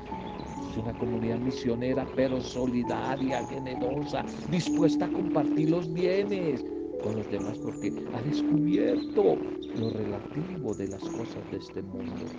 Es 0.71 0.77
una 0.77 0.97
comunidad 0.97 1.39
misionera, 1.39 2.07
pero 2.15 2.41
solidaria, 2.41 3.45
generosa, 3.47 4.25
dispuesta 4.47 5.05
a 5.05 5.11
compartir 5.11 5.69
los 5.69 5.91
bienes. 5.93 6.65
con 7.03 7.15
los 7.15 7.29
demás 7.29 7.59
porque 7.59 7.93
ha 8.13 8.21
descubierto 8.23 9.39
lo 9.75 9.89
relativo 9.91 10.73
de 10.75 10.87
las 10.89 11.09
cosas 11.09 11.47
de 11.51 11.57
este 11.57 11.83
mundo 11.83 12.31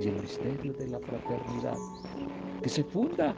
y 0.00 0.08
el 0.08 0.16
misterio 0.16 0.74
de 0.74 0.88
la 0.88 1.00
fraternidad 1.00 1.80
que 2.62 2.68
se 2.68 2.84
funda 2.84 3.36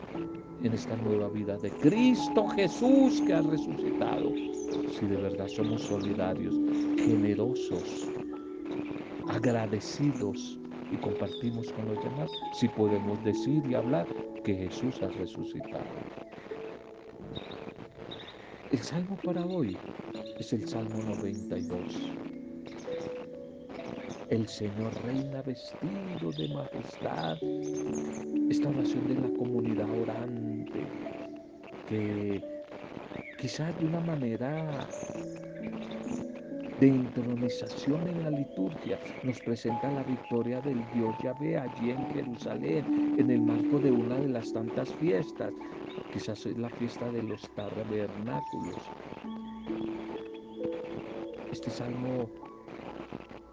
en 0.62 0.72
esta 0.74 0.96
nueva 0.96 1.28
vida 1.28 1.56
de 1.58 1.70
Cristo 1.78 2.46
Jesús 2.48 3.22
que 3.26 3.32
ha 3.32 3.42
resucitado. 3.42 4.30
Si 4.98 5.06
de 5.06 5.16
verdad 5.16 5.48
somos 5.48 5.82
solidarios, 5.82 6.54
generosos, 6.98 8.10
agradecidos 9.28 10.58
y 10.90 10.98
compartimos 10.98 11.72
con 11.72 11.88
los 11.88 12.02
demás, 12.04 12.30
si 12.60 12.68
podemos 12.68 13.22
decir 13.22 13.62
y 13.66 13.74
hablar 13.74 14.06
que 14.44 14.54
Jesús 14.54 15.02
ha 15.02 15.08
resucitado. 15.08 15.90
El 18.70 18.80
salmo 18.82 19.18
para 19.22 19.46
hoy 19.46 19.78
es 20.38 20.52
el 20.52 20.68
Salmo 20.68 21.02
92. 21.02 22.13
El 24.30 24.48
Señor 24.48 24.94
reina 25.02 25.42
vestido 25.42 26.32
de 26.32 26.48
majestad. 26.48 27.36
Esta 28.50 28.70
oración 28.70 29.06
de 29.06 29.16
la 29.16 29.28
comunidad 29.38 29.90
orante, 29.90 30.90
que 31.86 32.42
quizás 33.38 33.76
de 33.76 33.84
una 33.84 34.00
manera 34.00 34.88
de 36.80 36.86
intronización 36.86 38.08
en 38.08 38.22
la 38.22 38.30
liturgia 38.30 38.98
nos 39.22 39.40
presenta 39.40 39.90
la 39.90 40.02
victoria 40.02 40.60
del 40.62 40.88
Dios 40.88 41.14
Yahvé 41.22 41.58
allí 41.58 41.90
en 41.90 42.06
Jerusalén, 42.10 43.16
en 43.18 43.30
el 43.30 43.42
marco 43.42 43.78
de 43.78 43.92
una 43.92 44.16
de 44.16 44.28
las 44.28 44.52
tantas 44.52 44.94
fiestas. 44.94 45.52
Quizás 46.12 46.46
es 46.46 46.56
la 46.56 46.70
fiesta 46.70 47.10
de 47.10 47.22
los 47.22 47.42
tabernáculos. 47.54 48.90
Este 51.52 51.70
salmo 51.70 52.30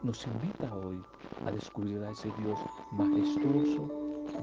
nos 0.03 0.25
invita 0.27 0.74
hoy 0.75 1.01
a 1.46 1.51
descubrir 1.51 2.03
a 2.03 2.12
ese 2.12 2.31
Dios 2.39 2.60
majestuoso, 2.91 3.89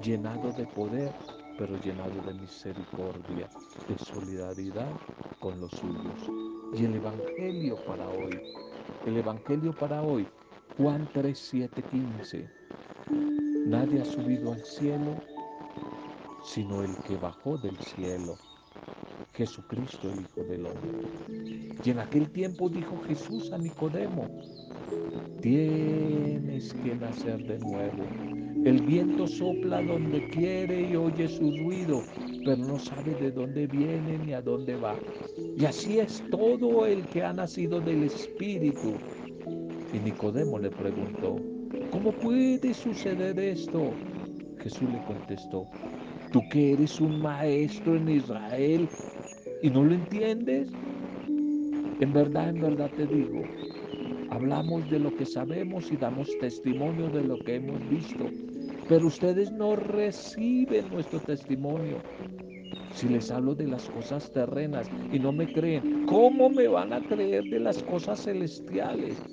llenado 0.03 0.53
de 0.53 0.67
poder, 0.67 1.13
pero 1.59 1.77
llenado 1.81 2.21
de 2.27 2.35
misericordia, 2.35 3.49
de 3.89 3.99
solidaridad 3.99 4.93
con 5.41 5.61
los 5.61 5.71
suyos. 5.73 6.31
Y 6.75 6.85
el 6.85 6.95
Evangelio 6.97 7.77
para 7.87 8.09
hoy, 8.09 8.41
el 9.07 9.17
Evangelio 9.17 9.73
para 9.73 10.03
hoy, 10.03 10.27
Juan 10.77 11.09
3, 11.13 11.39
7, 11.39 11.83
15. 11.83 12.51
Nadie 13.67 14.03
ha 14.03 14.05
subido 14.05 14.53
al 14.53 14.65
cielo 14.65 15.17
sino 16.49 16.83
el 16.83 16.97
que 17.07 17.17
bajó 17.17 17.59
del 17.59 17.77
cielo, 17.79 18.37
Jesucristo 19.35 20.11
el 20.11 20.21
Hijo 20.23 20.43
del 20.45 20.67
Hombre. 20.67 21.77
Y 21.85 21.91
en 21.91 21.99
aquel 21.99 22.31
tiempo 22.31 22.69
dijo 22.69 22.99
Jesús 23.07 23.53
a 23.53 23.59
Nicodemo, 23.59 24.29
Tienes 25.43 26.75
que 26.75 26.97
nacer 26.97 27.39
de 27.47 27.59
nuevo. 27.61 28.11
El 28.65 28.83
viento 28.83 29.27
sopla 29.27 29.83
donde 29.83 30.29
quiere 30.31 30.83
y 30.83 30.97
oye 30.97 31.29
su 31.29 31.53
ruido, 31.59 32.07
pero 32.45 32.57
no 32.57 32.79
sabe 32.79 33.15
de 33.15 33.31
dónde 33.31 33.67
viene 33.69 34.19
ni 34.19 34.33
a 34.33 34.43
dónde 34.43 34.77
va. 34.77 34.99
Y 35.57 35.65
así 35.65 36.01
es 36.01 36.25
todo 36.31 36.87
el 36.87 37.09
que 37.09 37.23
ha 37.23 37.33
nacido 37.33 37.81
del 37.81 38.03
Espíritu. 38.05 39.01
Y 39.93 40.01
Nicodemo 40.01 40.59
le 40.59 40.71
preguntó, 40.71 41.37
¿cómo 41.91 42.13
puede 42.19 42.75
suceder 42.75 43.39
esto? 43.39 43.97
Jesús 44.59 44.91
le 44.91 45.03
contestó, 45.05 45.69
tú 46.33 46.41
que 46.51 46.73
eres 46.75 47.01
un 47.01 47.21
maestro 47.23 47.97
en 47.97 48.09
Israel 48.09 48.91
y 49.63 49.71
no 49.71 49.85
lo 49.85 49.95
entiendes. 49.95 50.69
En 52.01 52.13
verdad, 52.13 52.51
en 52.51 52.61
verdad 52.61 52.93
te 52.95 53.07
digo, 53.07 53.49
Hablamos 54.31 54.89
de 54.89 54.99
lo 54.99 55.15
que 55.17 55.27
sabemos 55.27 55.93
y 55.93 55.97
damos 55.97 56.37
testimonio 56.39 57.11
de 57.11 57.25
lo 57.25 57.43
que 57.45 57.57
hemos 57.57 57.87
visto, 57.89 58.33
pero 58.89 59.07
ustedes 59.07 59.53
no 59.53 59.77
reciben 59.77 60.91
nuestro 60.91 61.23
testimonio. 61.23 62.05
Si 62.91 63.09
les 63.09 63.31
hablo 63.31 63.55
de 63.55 63.69
las 63.69 63.89
cosas 63.91 64.33
terrenas 64.33 64.91
y 65.11 65.19
no 65.19 65.33
me 65.33 65.53
creen, 65.53 66.07
¿cómo 66.07 66.51
me 66.51 66.69
van 66.69 66.93
a 66.93 67.07
creer 67.07 67.45
de 67.45 67.61
las 67.61 67.83
cosas 67.85 68.25
celestiales? 68.25 69.29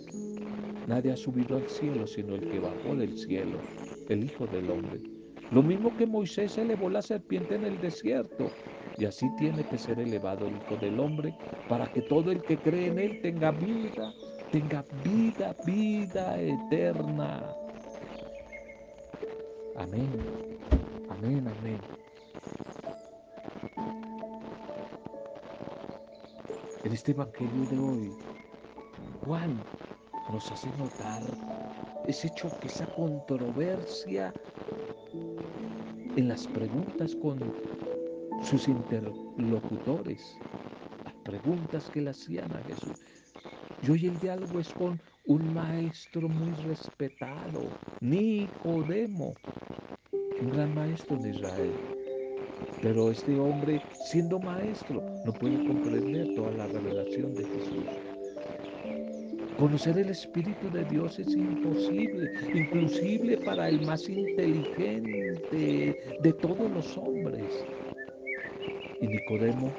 Nadie 0.86 1.12
ha 1.12 1.17
subido 1.17 1.58
al 1.58 1.69
cielo 1.69 2.08
sino 2.08 2.36
el 2.36 2.48
que 2.50 2.60
bajó 2.60 2.96
del 2.96 3.17
cielo, 3.17 3.65
el 4.10 4.24
Hijo 4.24 4.48
del 4.48 4.69
Hombre. 4.69 5.02
Lo 5.50 5.63
mismo 5.63 5.96
que 5.96 6.08
Moisés 6.08 6.58
elevó 6.58 6.89
la 6.89 7.02
serpiente 7.02 7.56
en 7.56 7.65
el 7.65 7.80
desierto, 7.80 8.54
y 8.98 9.06
así 9.06 9.28
tiene 9.38 9.67
que 9.67 9.78
ser 9.78 10.00
elevado 10.00 10.48
el 10.48 10.58
Hijo 10.58 10.78
del 10.78 11.00
Hombre 11.00 11.36
para 11.67 11.88
que 11.88 12.02
todo 12.02 12.32
el 12.32 12.43
que 12.46 12.62
cree 12.62 12.88
en 12.88 13.00
él 13.00 13.22
tenga 13.22 13.52
vida 13.52 14.13
tenga 14.56 14.86
vida, 15.04 15.54
vida 15.65 16.39
eterna. 16.39 17.44
Amén, 19.76 20.10
amén, 21.10 21.46
amén. 21.46 21.80
En 26.86 26.94
este 26.94 27.12
Evangelio 27.12 27.65
de 27.70 27.78
hoy, 27.78 28.13
Juan 29.26 29.60
nos 30.32 30.50
hace 30.50 30.70
notar 30.78 31.22
ese 32.08 32.30
choque, 32.30 32.68
esa 32.68 32.86
controversia 32.96 34.34
en 36.15 36.30
las 36.30 36.48
preguntas 36.48 37.13
con 37.22 37.39
sus 38.41 38.70
interlocutores, 38.70 40.38
las 41.04 41.13
preguntas 41.26 41.89
que 41.89 42.00
le 42.00 42.12
hacían 42.12 42.50
a 42.54 42.63
Jesús. 42.70 43.14
Y 43.86 43.91
hoy 43.91 44.06
el 44.08 44.19
diálogo 44.19 44.60
es 44.60 44.74
con 44.74 45.00
un 45.26 45.54
maestro 45.54 46.28
muy 46.28 46.52
respetado, 46.67 47.69
Nicodemo, 48.02 49.36
un 50.41 50.50
gran 50.50 50.74
maestro 50.74 51.17
de 51.17 51.30
Israel. 51.30 51.71
Pero 52.82 53.12
este 53.12 53.38
hombre, 53.38 53.80
siendo 54.06 54.39
maestro, 54.39 55.04
no 55.24 55.32
puede 55.34 55.58
comprender 55.67 56.34
toda 56.36 56.52
la 56.54 56.65
revelación 56.67 57.36
de 57.36 57.45
Jesús. 57.45 57.86
Conocer 59.60 60.00
el 60.00 60.10
Espíritu 60.10 60.67
de 60.71 60.84
Dios 60.86 61.19
es 61.19 61.28
imposible, 61.28 62.32
inclusive 62.56 63.38
para 63.45 63.69
el 63.69 63.86
más 63.86 64.10
inteligente 64.10 65.95
de 66.21 66.34
todos 66.34 66.71
los 66.71 66.98
hombres. 66.98 67.65
Y 69.00 69.08
Nicodemo 69.08 69.71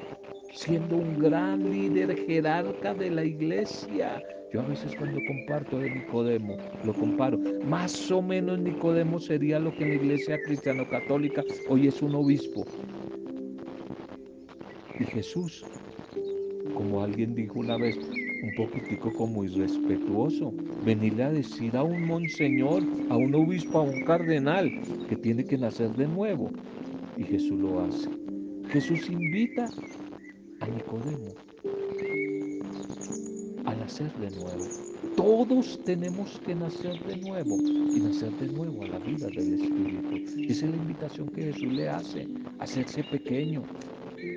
siendo 0.57 0.97
un 0.97 1.19
gran 1.19 1.69
líder 1.71 2.17
jerarca 2.25 2.93
de 2.95 3.11
la 3.11 3.23
iglesia. 3.23 4.23
Yo 4.51 4.61
a 4.61 4.65
veces 4.67 4.95
cuando 4.95 5.19
comparto 5.27 5.77
de 5.77 5.91
Nicodemo, 5.91 6.57
lo 6.83 6.93
comparo. 6.93 7.37
Más 7.65 8.09
o 8.09 8.21
menos 8.21 8.59
Nicodemo 8.59 9.19
sería 9.19 9.59
lo 9.59 9.71
que 9.71 9.83
en 9.83 9.89
la 9.89 9.95
iglesia 9.95 10.39
cristiano-católica 10.45 11.43
hoy 11.69 11.87
es 11.87 12.01
un 12.01 12.15
obispo. 12.15 12.65
Y 14.99 15.03
Jesús, 15.03 15.63
como 16.73 17.03
alguien 17.03 17.35
dijo 17.35 17.59
una 17.59 17.77
vez, 17.77 17.95
un 18.41 18.55
poquitico 18.55 19.13
como 19.13 19.43
irrespetuoso, 19.43 20.53
venirle 20.83 21.23
a 21.23 21.31
decir 21.31 21.75
a 21.77 21.83
un 21.83 22.07
monseñor, 22.07 22.81
a 23.09 23.17
un 23.17 23.35
obispo, 23.35 23.79
a 23.79 23.83
un 23.83 24.03
cardenal, 24.05 24.71
que 25.07 25.17
tiene 25.17 25.45
que 25.45 25.57
nacer 25.57 25.91
de 25.91 26.07
nuevo. 26.07 26.49
Y 27.15 27.23
Jesús 27.25 27.59
lo 27.59 27.81
hace. 27.81 28.09
Jesús 28.69 29.09
invita 29.09 29.69
Nicodemo. 30.71 31.33
A 33.65 33.75
nacer 33.75 34.11
de 34.13 34.29
nuevo. 34.31 34.65
Todos 35.15 35.79
tenemos 35.83 36.39
que 36.45 36.55
nacer 36.55 37.03
de 37.05 37.17
nuevo. 37.17 37.57
Y 37.57 37.99
nacer 37.99 38.31
de 38.31 38.47
nuevo 38.47 38.83
a 38.83 38.87
la 38.87 38.99
vida 38.99 39.27
del 39.27 39.53
Espíritu. 39.53 40.41
Esa 40.51 40.65
es 40.65 40.71
la 40.71 40.77
invitación 40.77 41.27
que 41.29 41.43
Jesús 41.43 41.73
le 41.73 41.89
hace, 41.89 42.27
hacerse 42.59 43.03
pequeño, 43.03 43.63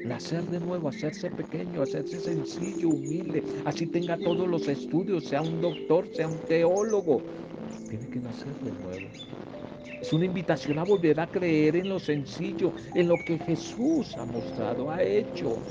nacer 0.04 0.42
de 0.48 0.60
nuevo, 0.60 0.88
hacerse 0.88 1.30
pequeño, 1.30 1.82
hacerse 1.82 2.20
sencillo, 2.20 2.88
humilde, 2.90 3.44
así 3.64 3.86
tenga 3.86 4.18
todos 4.18 4.48
los 4.48 4.66
estudios, 4.68 5.26
sea 5.26 5.42
un 5.42 5.60
doctor, 5.60 6.08
sea 6.14 6.28
un 6.28 6.38
teólogo, 6.46 7.22
tiene 7.88 8.08
que 8.08 8.20
nacer 8.20 8.54
de 8.60 8.72
nuevo. 8.72 9.08
Es 10.00 10.12
una 10.12 10.24
invitación 10.24 10.78
a 10.78 10.84
volver 10.84 11.20
a 11.20 11.30
creer 11.30 11.76
en 11.76 11.88
lo 11.88 11.98
sencillo, 11.98 12.72
en 12.94 13.08
lo 13.08 13.16
que 13.24 13.38
Jesús 13.38 14.16
ha 14.16 14.24
mostrado, 14.24 14.90
ha 14.90 15.02
hecho 15.02 15.62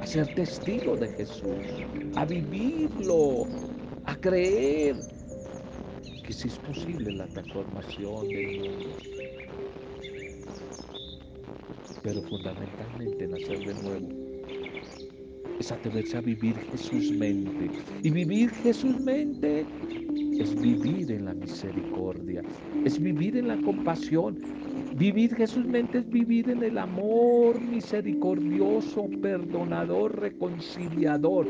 a 0.00 0.06
ser 0.06 0.34
testigo 0.34 0.96
de 0.96 1.08
Jesús, 1.08 1.66
a 2.16 2.24
vivirlo, 2.24 3.46
a 4.06 4.16
creer 4.16 4.96
que 6.24 6.32
si 6.32 6.48
es 6.48 6.58
posible 6.58 7.12
la 7.12 7.26
transformación 7.28 8.28
del 8.28 8.60
mundo. 8.60 8.96
Pero 12.02 12.22
fundamentalmente 12.22 13.26
nacer 13.28 13.58
de 13.58 13.74
nuevo 13.74 14.08
es 15.58 15.70
atreverse 15.70 16.16
a 16.16 16.20
vivir 16.22 16.56
Jesús 16.56 17.12
mente. 17.12 17.70
Y 18.02 18.10
vivir 18.10 18.50
Jesús 18.50 18.98
mente 19.00 19.66
es 20.38 20.58
vivir 20.58 21.12
en 21.12 21.26
la 21.26 21.34
misericordia, 21.34 22.42
es 22.84 22.98
vivir 22.98 23.36
en 23.36 23.48
la 23.48 23.60
compasión, 23.60 24.40
Vivir 24.88 25.34
Jesús 25.36 25.66
mente 25.66 25.98
es 25.98 26.08
vivir 26.08 26.48
en 26.50 26.62
el 26.62 26.78
amor 26.78 27.60
misericordioso, 27.60 29.08
perdonador, 29.22 30.18
reconciliador. 30.20 31.46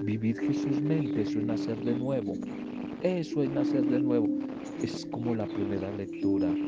Vivir 0.00 0.38
Jesús 0.38 0.80
mente, 0.82 1.22
es 1.22 1.36
nacer 1.36 1.78
de 1.82 1.94
nuevo. 1.94 2.34
Eso 3.00 3.42
es 3.42 3.50
nacer 3.50 3.84
de 3.84 4.00
nuevo. 4.00 4.26
Es 4.78 5.06
como 5.06 5.34
la 5.34 5.46
primera 5.46 5.92
lectura. 5.92 6.58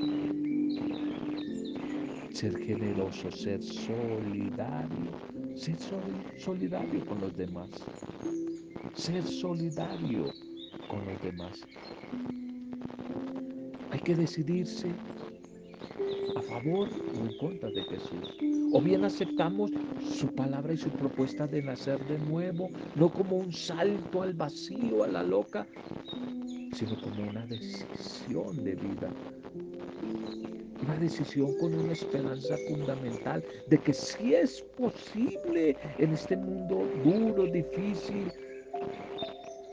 Ser 2.31 2.57
generoso, 2.59 3.31
ser 3.31 3.63
solidario, 3.63 5.19
ser 5.55 5.79
solidario 6.37 7.05
con 7.07 7.21
los 7.21 7.35
demás. 7.37 7.89
Ser 8.95 9.27
solidario 9.27 10.35
con 10.87 11.07
los 11.07 11.21
demás. 11.21 11.67
Hay 13.91 14.01
que 14.01 14.15
decidirse 14.15 14.99
a 16.37 16.43
favor 16.43 16.89
o 16.89 17.27
en 17.27 17.37
contra 17.39 17.71
de 17.71 17.83
Jesús. 17.85 18.37
O 18.73 18.81
bien 18.81 19.05
aceptamos 19.05 19.71
su 20.01 20.27
palabra 20.35 20.73
y 20.73 20.77
su 20.77 20.91
propuesta 20.91 21.47
de 21.47 21.63
nacer 21.63 22.05
de 22.07 22.19
nuevo, 22.19 22.71
no 22.95 23.11
como 23.11 23.37
un 23.37 23.53
salto 23.53 24.23
al 24.23 24.35
vacío, 24.35 25.05
a 25.05 25.09
la 25.09 25.23
loca, 25.23 25.67
sino 26.73 27.01
como 27.01 27.31
una 27.31 27.47
decisión 27.47 28.65
de 28.65 28.75
vida. 28.75 29.11
Una 30.83 30.97
decisión 30.97 31.57
con 31.59 31.75
una 31.75 31.93
esperanza 31.93 32.57
fundamental 32.69 33.45
de 33.69 33.79
que 33.79 33.93
si 33.93 34.35
es 34.35 34.63
posible 34.77 35.77
en 35.99 36.13
este 36.13 36.37
mundo 36.37 36.89
duro, 37.05 37.47
difícil, 37.47 38.33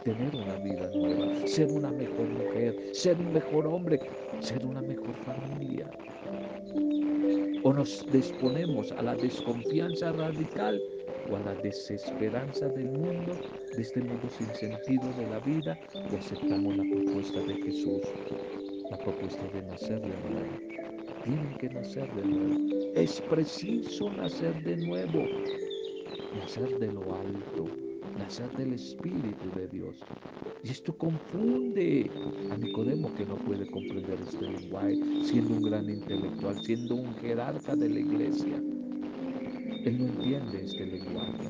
tener 0.04 0.36
una 0.36 0.56
vida 0.58 0.90
nueva, 0.94 1.48
ser 1.48 1.68
una 1.72 1.92
mejor 1.92 2.28
mujer, 2.30 2.76
ser 2.94 3.18
un 3.18 3.34
mejor 3.34 3.68
hombre, 3.68 4.00
ser 4.40 4.66
una 4.66 4.82
mejor 4.82 5.16
familia. 5.26 5.90
O 7.64 7.74
nos 7.74 8.06
disponemos 8.12 8.92
a 8.94 9.02
la 9.02 9.16
desconfianza 9.16 10.12
radical 10.14 10.82
o 11.30 11.36
a 11.36 11.40
la 11.42 11.56
desesperanza 11.56 12.70
del 12.70 12.92
mundo, 12.92 13.38
de 13.76 13.82
este 13.82 14.02
mundo 14.02 14.30
sin 14.30 14.54
sentido 14.56 15.14
de 15.14 15.28
la 15.28 15.40
vida, 15.40 15.78
o 16.12 16.18
aceptamos 16.18 16.78
la 16.78 16.84
propuesta 16.84 17.42
de 17.42 17.56
Jesús, 17.56 18.02
la 18.90 18.98
propuesta 18.98 19.44
de 19.50 19.62
nacer 19.64 20.02
de 20.02 20.18
nuevo. 20.30 20.60
Tienen 21.24 21.58
que 21.58 21.70
nacer 21.70 22.10
de 22.14 22.24
nuevo. 22.24 22.94
Es 22.96 23.22
preciso 23.22 24.10
nacer 24.12 24.64
de 24.64 24.78
nuevo, 24.78 25.26
nacer 26.34 26.80
de 26.80 26.92
lo 26.94 27.14
alto, 27.14 27.89
nacer 28.18 28.50
del 28.58 28.74
Espíritu 28.74 29.50
de 29.56 29.68
Dios. 29.68 29.98
Y 30.64 30.70
esto 30.70 30.96
confunde 30.98 32.10
a 32.52 32.58
Nicodemo 32.58 33.14
que 33.16 33.26
no 33.26 33.36
puede 33.38 33.70
comprender 33.70 34.20
este 34.22 34.50
lenguaje, 34.50 34.98
siendo 35.24 35.54
un 35.56 35.64
gran 35.64 35.90
intelectual, 35.90 36.62
siendo 36.64 36.96
un 36.96 37.14
jerarca 37.16 37.76
de 37.76 37.90
la 37.90 38.00
iglesia. 38.00 38.56
Él 39.86 39.98
no 39.98 40.08
entiende 40.08 40.66
este 40.66 40.86
lenguaje, 40.86 41.50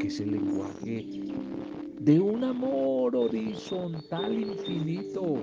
que 0.00 0.06
es 0.08 0.20
el 0.20 0.32
lenguaje 0.32 1.06
de 2.00 2.20
un 2.20 2.44
amor 2.44 3.16
horizontal 3.16 4.32
infinito. 4.32 5.36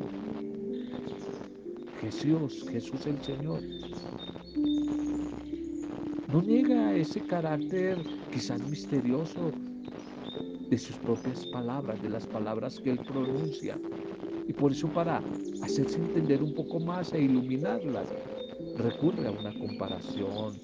Jesús, 2.02 2.66
Jesús 2.70 3.06
el 3.08 3.22
Señor, 3.22 3.62
no 6.32 6.42
niega 6.42 6.96
ese 6.96 7.22
carácter 7.22 7.98
quizás 8.32 8.62
misterioso 8.70 9.52
de 10.70 10.78
sus 10.78 10.96
propias 10.98 11.46
palabras, 11.48 12.02
de 12.02 12.10
las 12.10 12.26
palabras 12.28 12.80
que 12.80 12.92
él 12.92 13.00
pronuncia. 13.00 13.78
Y 14.48 14.54
por 14.54 14.72
eso 14.72 14.88
para 14.90 15.22
hacerse 15.62 15.98
entender 15.98 16.42
un 16.44 16.54
poco 16.54 16.80
más 16.80 17.14
e 17.14 17.22
iluminarlas, 17.22 18.08
recurre 18.78 19.28
a 19.28 19.32
una 19.32 19.54
comparación. 19.58 20.60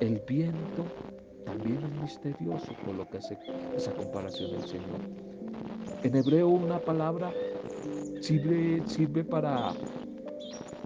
El 0.00 0.20
viento 0.28 0.84
también 1.44 1.78
es 1.84 2.02
misterioso, 2.02 2.74
coloca 2.84 3.18
esa 3.18 3.92
comparación 3.94 4.54
el 4.54 4.66
Señor. 4.66 5.00
En 6.02 6.14
hebreo 6.14 6.48
una 6.48 6.78
palabra 6.78 7.32
sirve, 8.20 8.82
sirve 8.86 9.24
para 9.24 9.72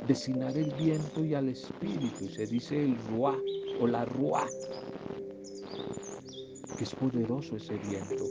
designar 0.07 0.57
el 0.57 0.73
viento 0.73 1.25
y 1.25 1.35
al 1.35 1.49
espíritu. 1.49 2.29
Se 2.29 2.47
dice 2.47 2.83
el 2.83 2.97
ruá 3.09 3.37
o 3.81 3.87
la 3.87 4.05
ruá 4.05 4.47
es 6.85 6.95
poderoso 6.95 7.57
ese 7.57 7.79
viento, 7.79 8.31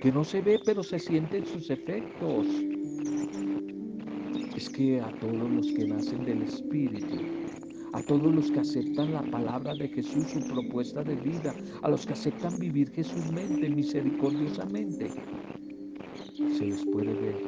que 0.00 0.12
no 0.12 0.24
se 0.24 0.42
ve 0.42 0.60
pero 0.64 0.82
se 0.82 0.98
sienten 0.98 1.46
sus 1.46 1.70
efectos. 1.70 2.66
Es 4.54 4.70
que 4.70 5.00
a 5.00 5.12
todos 5.18 5.50
los 5.50 5.72
que 5.72 5.86
nacen 5.86 6.24
del 6.24 6.42
Espíritu, 6.42 7.26
a 7.92 8.02
todos 8.02 8.34
los 8.34 8.50
que 8.50 8.60
aceptan 8.60 9.12
la 9.12 9.22
palabra 9.30 9.74
de 9.74 9.88
Jesús, 9.88 10.30
su 10.30 10.46
propuesta 10.46 11.04
de 11.04 11.16
vida, 11.16 11.56
a 11.82 11.90
los 11.90 12.06
que 12.06 12.14
aceptan 12.14 12.58
vivir 12.58 12.90
Jesús 12.90 13.30
mente, 13.30 13.70
misericordiosamente, 13.70 15.16
se 16.48 16.66
les 16.66 16.84
puede 16.86 17.14
ver, 17.16 17.42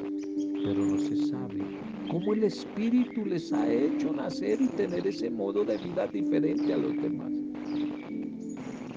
pero 0.62 0.86
no 0.86 0.98
se 0.98 1.16
sabe 1.16 1.68
cómo 2.08 2.34
el 2.34 2.44
Espíritu 2.44 3.24
les 3.26 3.52
ha 3.52 3.70
hecho 3.70 4.12
nacer 4.12 4.60
y 4.60 4.70
tener 4.70 5.06
ese 5.06 5.30
modo 5.30 5.64
de 5.64 5.78
vida 5.78 6.08
diferente 6.08 6.72
a 6.72 6.78
los 6.78 6.98
demás 7.00 7.29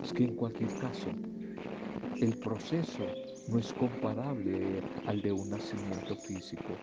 es 0.04 0.12
que 0.12 0.26
en 0.26 0.36
cualquier 0.36 0.78
caso 0.80 1.10
el 2.18 2.38
proceso 2.40 3.06
no 3.48 3.58
es 3.58 3.72
comparable 3.74 4.84
al 5.08 5.22
de 5.22 5.32
un 5.32 5.50
nacimiento 5.50 6.16
físico. 6.18 6.78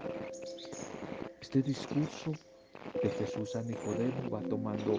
Este 1.41 1.63
discurso 1.63 2.33
de 3.03 3.11
Jesús 3.11 3.55
a 3.57 3.63
Nicodemo 3.63 4.31
va 4.31 4.43
tomando 4.43 4.99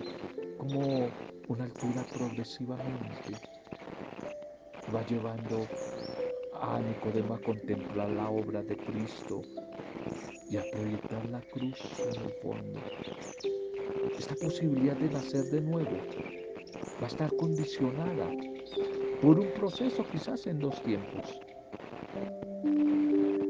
como 0.60 1.10
una 1.48 1.64
altura 1.64 2.06
progresivamente. 2.14 3.34
Va 4.94 5.04
llevando 5.06 5.68
a 6.62 6.80
Nicodemo 6.80 7.34
a 7.34 7.42
contemplar 7.42 8.10
la 8.12 8.30
obra 8.30 8.62
de 8.62 8.78
Cristo 8.78 9.42
y 10.50 10.58
a 10.58 10.64
proyectar 10.72 11.26
la 11.26 11.42
cruz 11.42 11.80
en 12.00 12.22
el 12.22 12.32
fondo. 12.34 12.80
Esta 14.18 14.36
posibilidad 14.36 14.96
de 14.96 15.10
nacer 15.10 15.46
de 15.46 15.62
nuevo 15.62 16.41
va 17.02 17.08
a 17.08 17.10
estar 17.10 17.36
condicionada 17.36 18.30
por 19.22 19.40
un 19.40 19.48
proceso 19.54 20.04
quizás 20.12 20.46
en 20.48 20.60
dos 20.60 20.82
tiempos. 20.84 21.40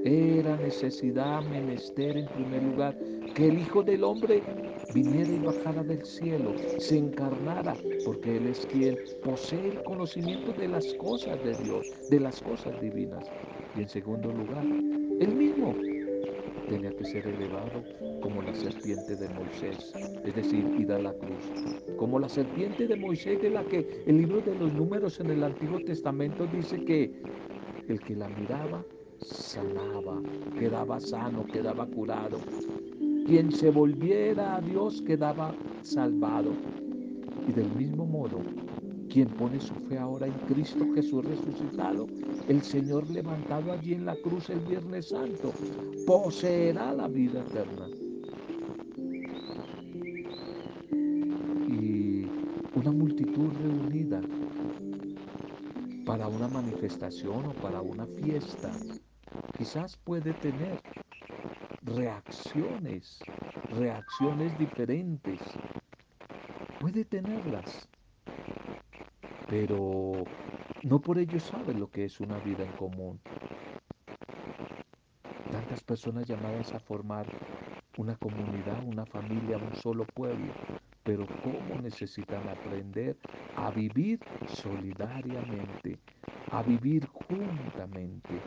Era 0.04 0.58
necesidad 0.58 1.44
menester 1.44 2.18
en 2.18 2.28
primer 2.28 2.64
lugar 2.64 2.98
que 3.36 3.48
el 3.48 3.60
Hijo 3.60 3.84
del 3.84 4.04
Hombre 4.04 4.44
viniera 4.94 5.32
y 5.32 5.40
bajara 5.40 5.84
del 5.84 6.04
cielo, 6.06 6.56
se 6.80 6.98
encarnara, 6.98 7.76
porque 8.06 8.38
Él 8.38 8.48
es 8.48 8.66
quien 8.66 8.98
posee 9.24 9.70
el 9.70 9.84
conocimiento 9.84 10.54
de 10.54 10.68
las 10.68 10.94
cosas 10.96 11.42
de 11.44 11.56
Dios, 11.56 11.88
de 12.10 12.20
las 12.20 12.42
cosas 12.42 12.80
divinas. 12.82 13.32
Y 13.76 13.82
en 13.82 13.90
segundo 13.90 14.32
lugar, 14.32 14.66
Él 14.66 15.36
mismo 15.36 15.76
tenía 16.68 16.92
que 16.92 17.06
ser 17.06 17.28
elevado 17.28 17.84
como 18.22 18.42
la 18.42 18.54
serpiente 18.56 19.16
de 19.16 19.30
Moisés, 19.30 19.94
es 20.24 20.36
decir, 20.36 20.66
ir 20.80 20.92
a 20.92 21.00
la 21.00 21.14
cruz. 21.14 21.52
Como 21.98 22.20
la 22.20 22.30
serpiente 22.30 22.88
de 22.88 22.96
Moisés 22.96 23.42
de 23.42 23.50
la 23.50 23.66
que 23.66 24.04
el 24.06 24.18
libro 24.18 24.42
de 24.42 24.56
los 24.56 24.74
números 24.74 25.20
en 25.20 25.32
el 25.32 25.44
Antiguo 25.44 25.80
Testamento 25.80 26.48
dice 26.48 26.84
que 26.86 27.24
el 27.88 28.00
que 28.02 28.16
la 28.16 28.30
miraba 28.30 28.86
sanaba, 29.22 30.22
quedaba 30.58 31.00
sano, 31.00 31.46
quedaba 31.46 31.88
curado. 31.88 32.46
Quien 33.26 33.52
se 33.52 33.72
volviera 33.72 34.56
a 34.58 34.62
Dios 34.62 35.02
quedaba 35.02 35.56
salvado. 35.82 36.58
Y 37.48 37.54
del 37.54 37.72
mismo 37.72 38.06
modo, 38.06 38.46
quien 39.10 39.36
pone 39.36 39.60
su 39.60 39.76
fe 39.76 39.98
ahora 39.98 40.28
en 40.28 40.40
Cristo 40.46 40.88
Jesús 40.94 41.26
resucitado, 41.26 42.10
el 42.48 42.62
Señor 42.64 43.10
levantado 43.10 43.72
allí 43.72 43.94
en 43.94 44.06
la 44.06 44.16
cruz 44.18 44.50
el 44.50 44.62
Viernes 44.62 45.10
Santo, 45.10 45.58
poseerá 46.06 46.94
la 46.94 47.08
vida 47.08 47.42
eterna. 47.42 47.92
Una 56.42 56.62
manifestación 56.62 57.46
o 57.46 57.54
para 57.54 57.82
una 57.82 58.08
fiesta, 58.08 58.72
quizás 59.56 59.96
puede 59.98 60.34
tener 60.34 60.82
reacciones, 61.84 63.20
reacciones 63.70 64.58
diferentes. 64.58 65.40
Puede 66.80 67.06
tenerlas 67.06 67.88
pero 69.52 70.24
no 70.84 71.00
por 71.00 71.20
ello 71.20 71.40
sabe 71.40 71.76
lo 71.76 71.92
que 71.92 72.06
es 72.06 72.20
una 72.22 72.40
vida 72.40 72.64
en 72.64 72.72
común. 72.72 73.20
Tantas 75.52 75.84
personas 75.84 76.26
llamadas 76.26 76.74
a 76.74 76.80
formar 76.80 77.28
una 77.98 78.16
comunidad, 78.16 78.82
una 78.88 79.06
familia, 79.06 79.58
un 79.58 79.76
solo 79.76 80.06
pueblo, 80.06 80.54
pero 81.04 81.28
cómo 81.44 81.82
necesitan 81.82 82.48
aprender 82.48 83.18
a 83.58 83.72
vivir 83.72 84.20
solidariamente, 84.48 86.00
a 86.52 86.62
vivir 86.62 87.08
juntamente. 87.08 88.42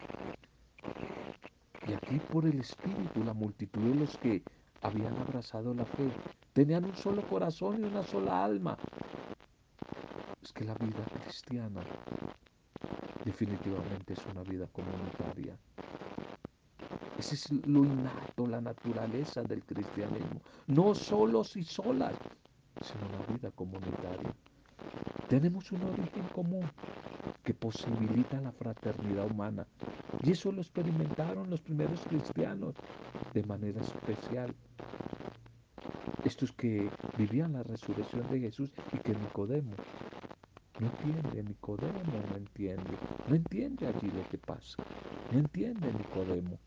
Y 1.86 1.92
aquí 1.92 2.18
por 2.30 2.46
el 2.46 2.60
Espíritu, 2.60 3.24
la 3.24 3.34
multitud 3.34 3.82
de 3.82 3.94
los 3.94 4.16
que 4.18 4.42
habían 4.82 5.16
abrazado 5.18 5.74
la 5.74 5.84
fe, 5.84 6.10
tenían 6.52 6.84
un 6.84 6.96
solo 6.96 7.22
corazón 7.28 7.80
y 7.80 7.84
una 7.84 8.02
sola 8.02 8.44
alma, 8.44 8.76
que 10.54 10.64
la 10.64 10.74
vida 10.74 11.04
cristiana 11.22 11.82
definitivamente 13.24 14.12
es 14.12 14.20
una 14.26 14.42
vida 14.42 14.68
comunitaria. 14.68 15.56
Ese 17.18 17.34
es 17.34 17.50
lo 17.66 17.84
innato, 17.84 18.46
la 18.46 18.60
naturaleza 18.60 19.42
del 19.42 19.64
cristianismo. 19.64 20.40
No 20.66 20.94
solos 20.94 21.56
y 21.56 21.64
solas, 21.64 22.14
sino 22.82 23.06
una 23.08 23.34
vida 23.34 23.50
comunitaria. 23.50 24.32
Tenemos 25.28 25.72
un 25.72 25.82
origen 25.82 26.24
común 26.34 26.70
que 27.44 27.54
posibilita 27.54 28.40
la 28.40 28.50
fraternidad 28.52 29.26
humana. 29.26 29.66
Y 30.22 30.32
eso 30.32 30.50
lo 30.50 30.62
experimentaron 30.62 31.50
los 31.50 31.60
primeros 31.60 32.00
cristianos 32.08 32.74
de 33.32 33.42
manera 33.44 33.80
especial. 33.82 34.54
Estos 36.24 36.52
que 36.52 36.90
vivían 37.18 37.52
la 37.52 37.62
resurrección 37.62 38.28
de 38.30 38.40
Jesús 38.40 38.72
y 38.92 38.98
que 38.98 39.14
Nicodemo 39.14 39.74
no 40.80 40.86
entiende, 40.86 41.42
Nicodemo 41.44 42.00
no 42.30 42.36
entiende, 42.36 42.96
no 43.28 43.36
entiende 43.36 43.86
allí 43.86 44.10
lo 44.10 44.26
que 44.30 44.38
pasa, 44.38 44.82
no 45.30 45.38
entiende 45.38 45.92
Nicodemo 45.92 46.58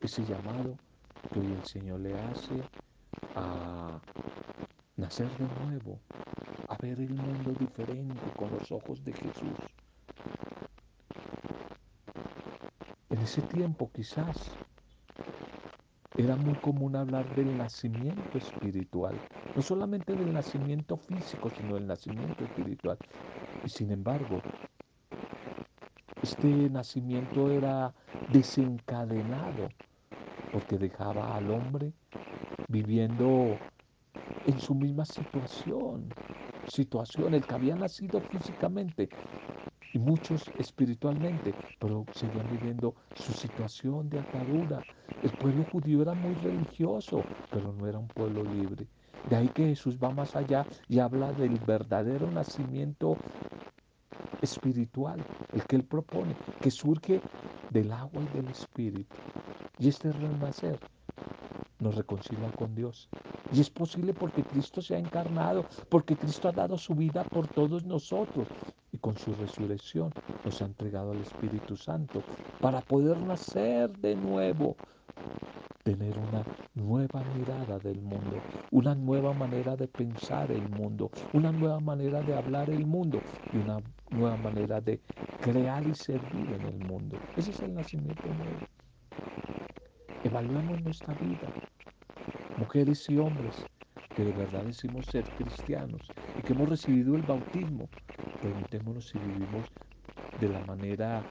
ese 0.00 0.24
llamado 0.24 0.76
que 1.32 1.40
hoy 1.40 1.52
el 1.52 1.64
Señor 1.64 2.00
le 2.00 2.18
hace 2.18 2.62
a 3.36 4.00
nacer 4.96 5.28
de 5.38 5.64
nuevo, 5.64 6.00
ver 6.80 7.00
el 7.00 7.10
mundo 7.10 7.52
diferente 7.58 8.22
con 8.36 8.50
los 8.50 8.70
ojos 8.70 9.04
de 9.04 9.12
Jesús. 9.12 9.58
En 13.10 13.18
ese 13.18 13.42
tiempo 13.42 13.90
quizás 13.92 14.50
era 16.16 16.36
muy 16.36 16.54
común 16.54 16.96
hablar 16.96 17.32
del 17.34 17.56
nacimiento 17.56 18.38
espiritual, 18.38 19.14
no 19.54 19.62
solamente 19.62 20.14
del 20.14 20.32
nacimiento 20.32 20.96
físico, 20.96 21.50
sino 21.50 21.74
del 21.74 21.86
nacimiento 21.86 22.44
espiritual. 22.44 22.98
Y 23.64 23.68
sin 23.68 23.92
embargo, 23.92 24.40
este 26.22 26.70
nacimiento 26.70 27.50
era 27.50 27.94
desencadenado 28.32 29.68
porque 30.52 30.78
dejaba 30.78 31.36
al 31.36 31.50
hombre 31.50 31.92
viviendo 32.68 33.56
en 34.46 34.60
su 34.60 34.74
misma 34.74 35.04
situación, 35.04 36.12
situación, 36.68 37.34
el 37.34 37.46
que 37.46 37.54
había 37.54 37.76
nacido 37.76 38.20
físicamente 38.22 39.12
y 39.92 39.98
muchos 39.98 40.52
espiritualmente, 40.56 41.56
pero 41.78 42.08
seguían 42.12 42.48
viviendo 42.48 42.96
su 43.14 43.32
situación 43.34 44.08
de 44.10 44.18
atadura. 44.20 44.86
El 45.22 45.34
pueblo 45.34 45.64
judío 45.64 46.02
era 46.02 46.14
muy 46.14 46.34
religioso, 46.36 47.28
pero 47.50 47.72
no 47.72 47.86
era 47.86 47.98
un 47.98 48.10
pueblo 48.10 48.44
libre. 48.44 48.88
De 49.24 49.36
ahí 49.36 49.50
que 49.50 49.66
Jesús 49.68 49.98
va 49.98 50.12
más 50.12 50.36
allá 50.36 50.68
y 50.88 51.00
habla 51.00 51.34
del 51.34 51.58
verdadero 51.58 52.30
nacimiento 52.30 53.22
espiritual, 54.40 55.26
el 55.52 55.64
que 55.66 55.76
él 55.76 55.84
propone, 55.86 56.38
que 56.60 56.70
surge 56.70 57.24
del 57.68 57.92
agua 57.92 58.24
y 58.24 58.28
del 58.28 58.50
espíritu. 58.50 59.20
Y 59.78 59.88
este 59.88 60.12
renacer 60.12 60.80
nos 61.78 61.96
reconcilia 61.96 62.52
con 62.52 62.74
Dios. 62.74 63.10
Y 63.50 63.60
es 63.60 63.70
posible 63.70 64.14
porque 64.14 64.46
Cristo 64.46 64.82
se 64.82 64.94
ha 64.96 64.98
encarnado, 64.98 65.68
porque 65.88 66.18
Cristo 66.18 66.48
ha 66.48 66.52
dado 66.52 66.78
su 66.78 66.94
vida 66.94 67.24
por 67.24 67.48
todos 67.48 67.84
nosotros 67.84 68.54
y 68.92 68.98
con 68.98 69.16
su 69.16 69.34
resurrección 69.34 70.14
nos 70.44 70.60
ha 70.62 70.66
entregado 70.66 71.12
al 71.12 71.20
Espíritu 71.20 71.76
Santo 71.76 72.26
para 72.60 72.82
poder 72.82 73.22
nacer 73.22 73.90
de 73.96 74.16
nuevo, 74.16 74.78
tener 75.82 76.18
una 76.18 76.46
nueva 76.74 77.24
mirada 77.24 77.80
del 77.80 78.02
mundo, 78.02 78.44
una 78.70 78.94
nueva 78.94 79.34
manera 79.34 79.76
de 79.76 79.88
pensar 79.88 80.52
el 80.52 80.68
mundo, 80.68 81.10
una 81.32 81.52
nueva 81.52 81.80
manera 81.80 82.22
de 82.22 82.34
hablar 82.34 82.70
el 82.70 82.86
mundo 82.86 83.24
y 83.50 83.58
una 83.58 83.82
nueva 84.10 84.36
manera 84.36 84.80
de 84.80 85.02
crear 85.40 85.86
y 85.86 85.94
servir 85.94 86.52
en 86.52 86.66
el 86.66 86.78
mundo. 86.78 87.22
Ese 87.34 87.52
es 87.52 87.62
el 87.62 87.74
nacimiento 87.74 88.34
nuevo. 88.34 88.68
Evaluamos 90.22 90.80
nuestra 90.80 91.14
vida, 91.14 91.54
mujeres 92.58 93.08
y 93.08 93.18
hombres 93.18 93.64
que 94.16 94.24
de 94.24 94.32
verdad 94.32 94.64
decimos 94.64 95.06
ser 95.06 95.24
cristianos 95.36 96.02
y 96.38 96.42
que 96.42 96.52
hemos 96.52 96.68
recibido 96.68 97.14
el 97.14 97.22
bautismo. 97.22 97.88
Preguntémonos 98.40 99.08
si 99.08 99.18
vivimos 99.18 99.70
de 100.40 100.48
la 100.48 100.60
manera 100.64 101.22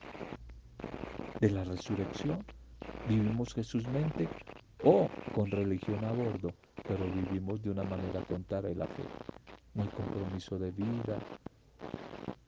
de 1.41 1.49
la 1.49 1.65
resurrección. 1.65 2.45
Vivimos 3.09 3.53
Jesús 3.53 3.85
mente 3.89 4.29
o 4.83 5.09
con 5.33 5.51
religión 5.51 6.03
a 6.05 6.11
bordo, 6.13 6.53
pero 6.87 7.05
vivimos 7.11 7.61
de 7.61 7.71
una 7.71 7.83
manera 7.83 8.21
contraria 8.21 8.71
a 8.71 8.75
la 8.75 8.87
fe. 8.87 9.03
No 9.73 9.83
hay 9.83 9.89
compromiso 9.89 10.57
de 10.57 10.71
vida. 10.71 11.19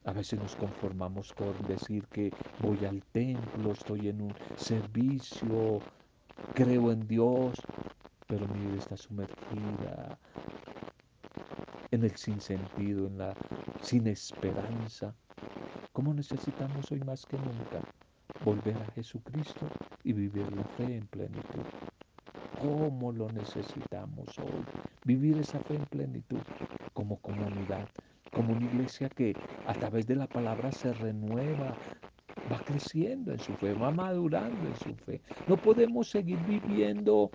A 0.06 0.14
veces 0.14 0.40
nos 0.40 0.56
conformamos 0.56 1.34
con 1.34 1.54
decir 1.68 2.08
que 2.08 2.32
voy 2.60 2.86
al 2.86 3.04
templo, 3.12 3.74
estoy 3.74 4.08
en 4.08 4.22
un 4.22 4.34
servicio, 4.56 5.80
creo 6.54 6.92
en 6.92 7.08
Dios, 7.08 7.56
pero 8.30 8.48
mi 8.48 8.60
vida 8.60 8.78
está 8.78 8.96
sumergida 8.96 10.20
en 11.90 12.04
el 12.04 12.16
sinsentido, 12.16 13.08
en 13.08 13.18
la 13.18 13.36
sin 13.82 14.06
esperanza. 14.06 15.16
¿Cómo 15.92 16.14
necesitamos 16.14 16.92
hoy 16.92 17.00
más 17.00 17.26
que 17.26 17.38
nunca 17.40 17.82
volver 18.46 18.78
a 18.78 18.92
Jesucristo 18.92 19.66
y 20.04 20.14
vivir 20.14 20.46
la 20.56 20.64
fe 20.64 20.98
en 20.98 21.08
plenitud? 21.08 21.66
¿Cómo 22.62 23.12
lo 23.12 23.32
necesitamos 23.32 24.38
hoy? 24.38 24.64
Vivir 25.04 25.40
esa 25.40 25.60
fe 25.62 25.76
en 25.76 25.88
plenitud 25.88 26.44
como 26.94 27.20
comunidad, 27.22 27.90
como 28.32 28.54
una 28.54 28.66
iglesia 28.66 29.10
que 29.10 29.36
a 29.66 29.74
través 29.74 30.06
de 30.06 30.16
la 30.16 30.28
palabra 30.28 30.72
se 30.72 30.94
renueva, 30.94 31.80
va 32.52 32.62
creciendo 32.64 33.32
en 33.32 33.40
su 33.40 33.56
fe, 33.56 33.74
va 33.74 33.92
madurando 33.92 34.68
en 34.68 34.76
su 34.76 34.96
fe. 34.96 35.24
No 35.48 35.58
podemos 35.58 36.10
seguir 36.10 36.44
viviendo 36.44 37.32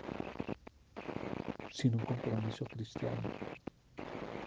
sin 1.85 1.93
un 1.93 2.03
compromiso 2.03 2.65
cristiano. 2.65 3.21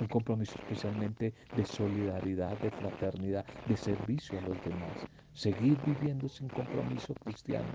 Un 0.00 0.08
compromiso 0.08 0.58
especialmente 0.58 1.32
de 1.54 1.64
solidaridad, 1.64 2.58
de 2.58 2.68
fraternidad, 2.68 3.46
de 3.64 3.76
servicio 3.76 4.40
a 4.40 4.42
los 4.42 4.60
demás. 4.64 5.06
Seguir 5.34 5.78
viviendo 5.86 6.28
sin 6.28 6.48
compromiso 6.48 7.14
cristiano 7.14 7.68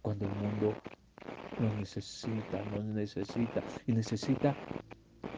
cuando 0.00 0.26
el 0.26 0.34
mundo 0.36 0.76
nos 1.58 1.74
necesita, 1.74 2.62
nos 2.66 2.84
necesita 2.84 3.64
y 3.88 3.92
necesita 3.94 4.54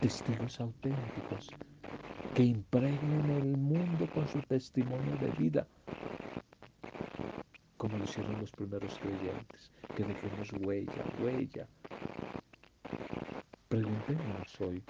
testigos 0.03 0.61
auténticos 0.61 1.49
que 2.35 2.43
impregnen 2.43 3.31
el 3.31 3.57
mundo 3.57 4.07
con 4.13 4.29
su 4.29 4.43
testimonio 4.43 5.17
de 5.17 5.31
vida, 5.31 5.67
como 7.79 7.97
lo 7.97 8.05
hicieron 8.05 8.39
los 8.39 8.51
primeros 8.51 8.99
creyentes, 8.99 9.73
que 9.97 10.05
dejemos 10.05 10.53
huella, 10.61 11.05
huella. 11.23 11.67
Preguntémonos 13.73 14.61
hoy, 14.61 14.87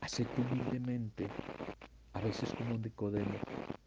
acepto 0.00 0.42
humildemente, 0.42 1.34
a 2.12 2.20
veces 2.20 2.54
como 2.54 2.78
Nicodemo, 2.78 3.44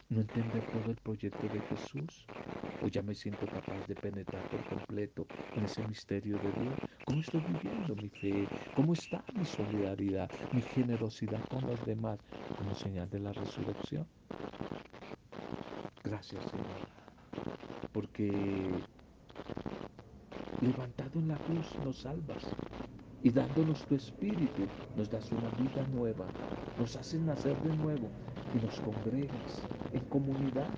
no 0.09 0.21
entender 0.21 0.65
todo 0.67 0.91
el 0.91 0.97
proyecto 0.99 1.49
de 1.49 1.61
Jesús? 1.63 2.31
¿O 2.79 2.89
ya 2.89 3.03
me 3.03 3.15
siento 3.15 3.49
capaz 3.49 3.83
de 3.87 3.95
penetrar 3.95 4.45
por 4.45 4.65
completo 4.65 5.29
en 5.53 5.63
ese 5.65 5.83
misterio 5.83 6.39
de 6.39 6.53
Dios? 6.53 6.85
¿Cómo 7.03 7.21
estoy 7.21 7.41
viviendo 7.41 7.95
mi 7.95 8.09
fe? 8.09 8.51
¿Cómo 8.73 8.93
está 8.93 9.25
mi 9.33 9.45
solidaridad, 9.45 10.31
mi 10.51 10.61
generosidad 10.63 11.45
con 11.47 11.65
los 11.65 11.83
demás 11.85 12.21
como 12.55 12.75
señal 12.75 13.09
de 13.09 13.19
la 13.19 13.33
resurrección? 13.33 14.09
Gracias, 16.03 16.45
Señor, 16.45 16.81
porque 17.91 18.87
levantado 20.61 21.19
en 21.19 21.27
la 21.29 21.37
cruz 21.37 21.67
nos 21.83 21.99
salvas 21.99 22.43
y 23.23 23.29
dándonos 23.29 23.85
tu 23.85 23.95
espíritu 23.95 24.63
nos 24.95 25.09
das 25.09 25.31
una 25.31 25.49
vida 25.51 25.83
nueva, 25.93 26.25
nos 26.79 26.95
haces 26.95 27.21
nacer 27.21 27.57
de 27.61 27.75
nuevo 27.77 28.09
y 28.53 28.65
nos 28.65 28.79
congregas 28.81 29.61
en 29.93 30.05
comunidad 30.05 30.69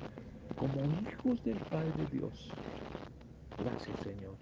como 0.56 0.82
hijos 1.02 1.44
del 1.44 1.58
Padre 1.58 2.08
Dios. 2.12 2.50
Gracias 3.58 4.00
Señor. 4.02 4.36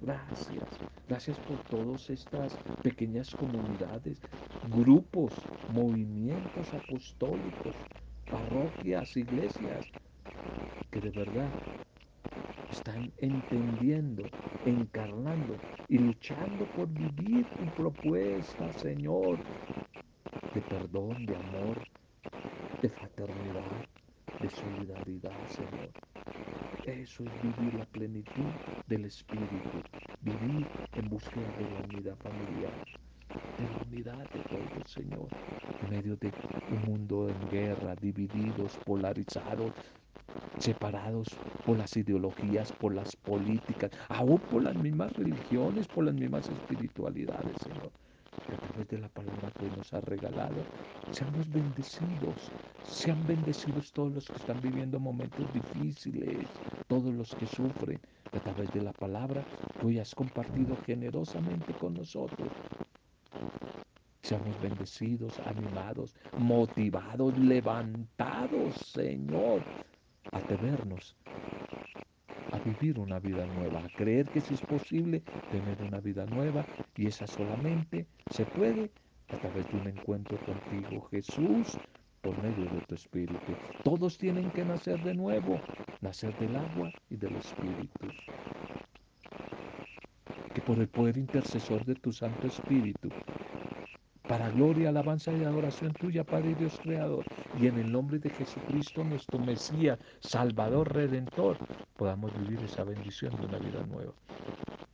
Gracias. 0.00 0.64
Gracias 1.08 1.38
por 1.40 1.58
todas 1.64 2.10
estas 2.10 2.56
pequeñas 2.82 3.34
comunidades, 3.34 4.18
grupos, 4.70 5.32
movimientos 5.72 6.72
apostólicos, 6.74 7.74
parroquias, 8.30 9.16
iglesias, 9.16 9.86
que 10.90 11.00
de 11.00 11.10
verdad 11.10 11.50
están 12.74 13.12
entendiendo, 13.18 14.32
encarnando 14.64 15.60
y 15.88 15.98
luchando 15.98 16.66
por 16.72 16.88
vivir 16.88 17.46
tu 17.56 17.72
propuesta, 17.72 18.72
Señor, 18.72 19.38
de 20.54 20.62
perdón, 20.62 21.24
de 21.26 21.36
amor, 21.36 21.88
de 22.82 22.90
fraternidad, 22.90 23.88
de 24.40 24.50
solidaridad, 24.50 25.46
Señor. 25.46 25.94
Eso 26.84 27.24
es 27.24 27.42
vivir 27.42 27.74
la 27.74 27.86
plenitud 27.86 28.56
del 28.86 29.04
Espíritu, 29.06 29.84
vivir 30.20 30.72
en 30.94 31.08
búsqueda 31.08 31.52
de 31.52 31.70
la 31.70 31.80
unidad 31.80 32.16
familiar. 32.18 32.84
de 33.58 33.68
la 33.68 33.78
unidad 33.78 34.28
de 34.30 34.40
todos, 34.44 34.90
Señor, 34.90 35.28
en 35.80 35.88
medio 35.90 36.16
de 36.16 36.34
un 36.68 36.82
mundo 36.82 37.28
en 37.28 37.48
guerra, 37.48 37.96
divididos, 37.96 38.78
polarizados, 38.84 39.74
separados 40.58 41.28
por 41.64 41.78
las 41.78 41.96
ideologías, 41.96 42.72
por 42.72 42.94
las 42.94 43.16
políticas, 43.16 43.90
aún 44.08 44.38
por 44.38 44.62
las 44.62 44.76
mismas 44.76 45.12
religiones, 45.14 45.86
por 45.88 46.04
las 46.04 46.14
mismas 46.14 46.48
espiritualidades, 46.48 47.56
Señor. 47.62 47.90
A 48.52 48.56
través 48.66 48.88
de 48.88 48.98
la 48.98 49.08
palabra 49.08 49.50
que 49.52 49.70
nos 49.76 49.92
ha 49.94 50.00
regalado, 50.00 50.56
seamos 51.12 51.48
bendecidos, 51.52 52.50
sean 52.82 53.24
bendecidos 53.26 53.92
todos 53.92 54.12
los 54.12 54.26
que 54.26 54.36
están 54.36 54.60
viviendo 54.60 54.98
momentos 54.98 55.46
difíciles, 55.52 56.48
todos 56.88 57.14
los 57.14 57.34
que 57.34 57.46
sufren, 57.46 58.00
a 58.32 58.40
través 58.40 58.72
de 58.72 58.82
la 58.82 58.92
palabra 58.92 59.44
que 59.80 60.00
has 60.00 60.14
compartido 60.14 60.76
generosamente 60.84 61.72
con 61.74 61.94
nosotros. 61.94 62.48
Seamos 64.22 64.60
bendecidos, 64.60 65.38
animados, 65.40 66.14
motivados, 66.38 67.38
levantados, 67.38 68.74
Señor, 68.74 69.62
atrevernos 70.34 71.16
a 72.52 72.58
vivir 72.58 72.98
una 72.98 73.18
vida 73.18 73.46
nueva, 73.46 73.80
a 73.80 73.88
creer 73.88 74.28
que 74.28 74.40
si 74.40 74.54
es 74.54 74.60
posible 74.60 75.22
tener 75.50 75.80
una 75.82 76.00
vida 76.00 76.26
nueva 76.26 76.64
y 76.96 77.06
esa 77.06 77.26
solamente 77.26 78.06
se 78.30 78.44
puede 78.44 78.90
a 79.28 79.36
través 79.38 79.66
de 79.70 79.78
un 79.78 79.88
encuentro 79.88 80.38
contigo, 80.38 81.08
Jesús, 81.10 81.78
por 82.20 82.40
medio 82.42 82.64
de 82.70 82.80
tu 82.82 82.94
Espíritu. 82.94 83.52
Todos 83.82 84.18
tienen 84.18 84.50
que 84.50 84.64
nacer 84.64 85.02
de 85.02 85.14
nuevo, 85.14 85.60
nacer 86.00 86.36
del 86.38 86.56
agua 86.56 86.92
y 87.10 87.16
del 87.16 87.36
Espíritu. 87.36 88.08
Que 90.54 90.60
por 90.60 90.78
el 90.78 90.88
poder 90.88 91.16
intercesor 91.16 91.84
de 91.84 91.94
tu 91.96 92.12
Santo 92.12 92.46
Espíritu 92.46 93.10
para 94.28 94.48
gloria, 94.50 94.88
alabanza 94.88 95.32
y 95.32 95.44
adoración 95.44 95.92
tuya, 95.92 96.24
Padre 96.24 96.54
Dios 96.54 96.78
Creador, 96.82 97.24
y 97.60 97.66
en 97.66 97.78
el 97.78 97.92
nombre 97.92 98.18
de 98.18 98.30
Jesucristo, 98.30 99.04
nuestro 99.04 99.38
Mesías, 99.38 99.98
Salvador, 100.20 100.92
Redentor, 100.92 101.58
podamos 101.96 102.32
vivir 102.40 102.62
esa 102.64 102.84
bendición 102.84 103.36
de 103.36 103.46
una 103.46 103.58
vida 103.58 103.84
nueva. 103.86 104.12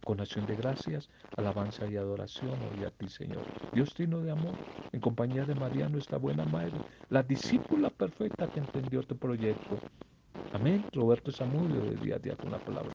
Con 0.04 0.20
acción 0.20 0.46
de 0.46 0.56
gracias, 0.56 1.08
alabanza 1.36 1.86
y 1.86 1.96
adoración 1.96 2.58
hoy 2.72 2.84
a 2.84 2.90
ti, 2.90 3.08
Señor. 3.08 3.44
Dios 3.72 3.94
digno 3.96 4.20
de 4.20 4.32
amor, 4.32 4.54
en 4.92 5.00
compañía 5.00 5.44
de 5.44 5.54
María, 5.54 5.88
nuestra 5.88 6.18
buena 6.18 6.44
madre, 6.44 6.72
la 7.08 7.22
discípula 7.22 7.90
perfecta 7.90 8.48
que 8.48 8.60
entendió 8.60 9.02
tu 9.02 9.16
proyecto. 9.16 9.78
Amén. 10.52 10.84
Roberto 10.92 11.30
Samudio, 11.30 11.82
de 11.82 11.96
día 11.96 12.16
a 12.16 12.18
día 12.18 12.36
con 12.36 12.50
la 12.50 12.58
palabra. 12.58 12.88